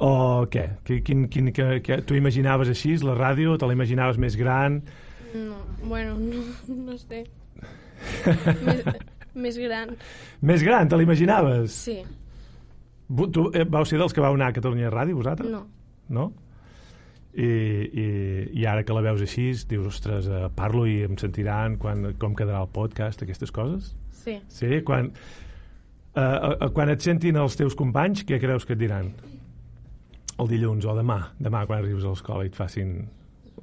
[0.00, 0.12] O
[0.52, 0.62] què?
[0.86, 3.56] Qui- Quin, quin, que, que, tu imaginaves així, la ràdio?
[3.58, 4.78] Te la imaginaves més gran?
[5.34, 6.44] No, bueno, no,
[6.86, 7.24] no sé.
[8.66, 8.84] més,
[9.34, 9.96] més gran.
[10.46, 11.74] Més gran, te l'imaginaves?
[11.88, 11.98] Sí.
[13.10, 15.50] Tu eh, vau ser dels que vau anar a Catalunya Ràdio, vosaltres?
[15.50, 15.64] No.
[16.14, 16.30] No?
[17.30, 18.06] I, i,
[18.58, 22.34] i ara que la veus així dius, ostres, eh, parlo i em sentiran quan, com
[22.34, 23.92] quedarà el podcast, aquestes coses?
[24.24, 24.34] Sí.
[24.50, 24.80] Sí?
[24.82, 25.12] Quan,
[26.14, 29.12] eh, eh, quan et sentin els teus companys, què creus que et diran?
[30.40, 32.96] El dilluns o demà, demà quan arribes a l'escola i et facin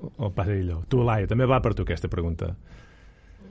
[0.07, 0.84] el passadillo.
[0.88, 2.53] Tu, Laia, també va per tu aquesta pregunta.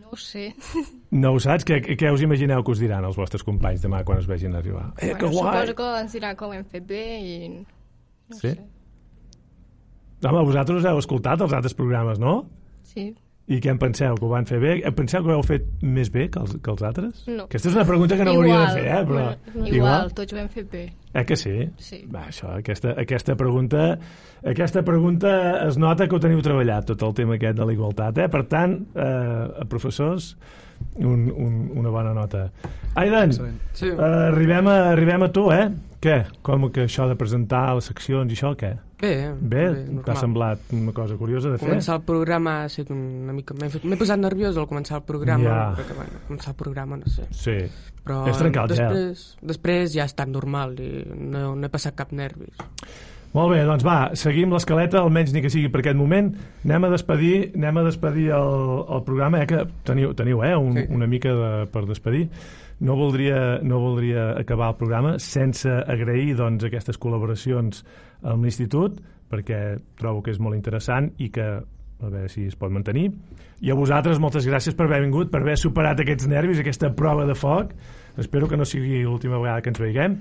[0.00, 0.52] No ho sé.
[1.16, 1.64] No ho saps?
[1.66, 4.88] Què, què us imagineu que us diran els vostres companys demà quan us vegin arribar?
[4.98, 5.60] Eh, que bueno, guai!
[5.66, 7.36] suposo que ens dirà com hem fet bé i...
[8.30, 8.50] No Sí?
[8.50, 8.56] sé.
[10.24, 12.38] Home, vosaltres heu escoltat els altres programes, no?
[12.88, 13.10] Sí.
[13.46, 14.16] I què en penseu?
[14.18, 14.72] Que ho van fer bé?
[14.96, 17.20] Penseu que ho heu fet més bé que els, que els altres?
[17.30, 17.44] No.
[17.46, 19.02] Aquesta és una pregunta que no hauria de fer, eh?
[19.06, 19.26] Però...
[19.52, 20.82] Bueno, igual, tots ho hem fet bé.
[21.14, 21.52] Eh que sí?
[21.78, 22.00] Sí.
[22.10, 23.84] Va, això, aquesta, aquesta pregunta
[24.42, 25.30] aquesta pregunta
[25.68, 28.26] es nota que ho teniu treballat, tot el tema aquest de la igualtat, eh?
[28.34, 30.32] Per tant, eh, professors,
[30.98, 32.48] un, un, una bona nota.
[32.98, 33.86] Aidan, Sí.
[33.86, 35.68] eh, arribem, a, arribem a tu, eh?
[36.02, 36.16] Què?
[36.44, 38.74] Com que això de presentar les seccions i això, què?
[39.00, 39.10] Bé,
[39.40, 39.62] Bé?
[39.88, 40.04] normal.
[40.06, 41.68] T'ha semblat una cosa curiosa de fer?
[41.68, 43.56] Començar el programa ha estat una mica...
[43.56, 45.58] M'he posat nerviós al començar el programa, Ja.
[45.76, 47.26] perquè, bueno, començar el programa, no sé.
[47.32, 47.56] Sí.
[48.06, 48.88] Però És trencar el gel.
[48.94, 52.56] després, després ja ha estat normal i no, no he passat cap nervis.
[53.36, 56.30] Molt bé, doncs va, seguim l'escaleta, almenys ni que sigui per aquest moment.
[56.64, 58.54] Anem a despedir, anem a despedir el,
[58.96, 60.86] el programa, eh, que teniu, teniu eh, un, sí.
[60.88, 62.30] una mica de, per despedir.
[62.80, 67.80] No voldria, no voldria acabar el programa sense agrair doncs, aquestes col·laboracions
[68.22, 68.98] amb l'Institut,
[69.30, 71.46] perquè trobo que és molt interessant i que
[71.96, 73.08] a veure si es pot mantenir.
[73.64, 77.24] I a vosaltres, moltes gràcies per haver vingut, per haver superat aquests nervis, aquesta prova
[77.28, 77.72] de foc.
[78.20, 80.18] Espero que no sigui l'última vegada que ens veiguem.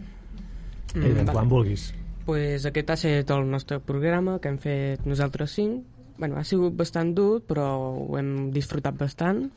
[0.95, 1.31] Mm, I vale.
[1.33, 1.93] quan vulguis.
[2.25, 5.83] pues aquest ha estat el nostre programa que hem fet nosaltres cinc.
[6.17, 9.51] Bueno, ha sigut bastant dur, però ho hem disfrutat bastant.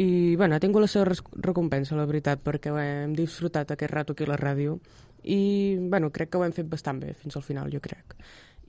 [0.00, 1.12] I bueno, ha tingut la seva
[1.44, 4.78] recompensa, la veritat, perquè hem disfrutat aquest rato aquí a la ràdio.
[5.28, 8.16] I bueno, crec que ho hem fet bastant bé fins al final, jo crec.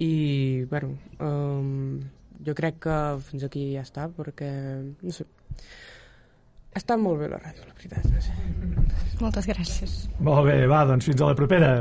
[0.04, 2.02] I bueno, um,
[2.44, 2.98] jo crec que
[3.30, 4.52] fins aquí ja està, perquè
[4.82, 5.28] no sé,
[6.72, 8.06] ha estat molt bé la ràdio, la veritat.
[8.12, 8.36] No sé.
[9.22, 9.96] Moltes gràcies.
[10.24, 11.72] Molt bé, va, doncs fins a la propera.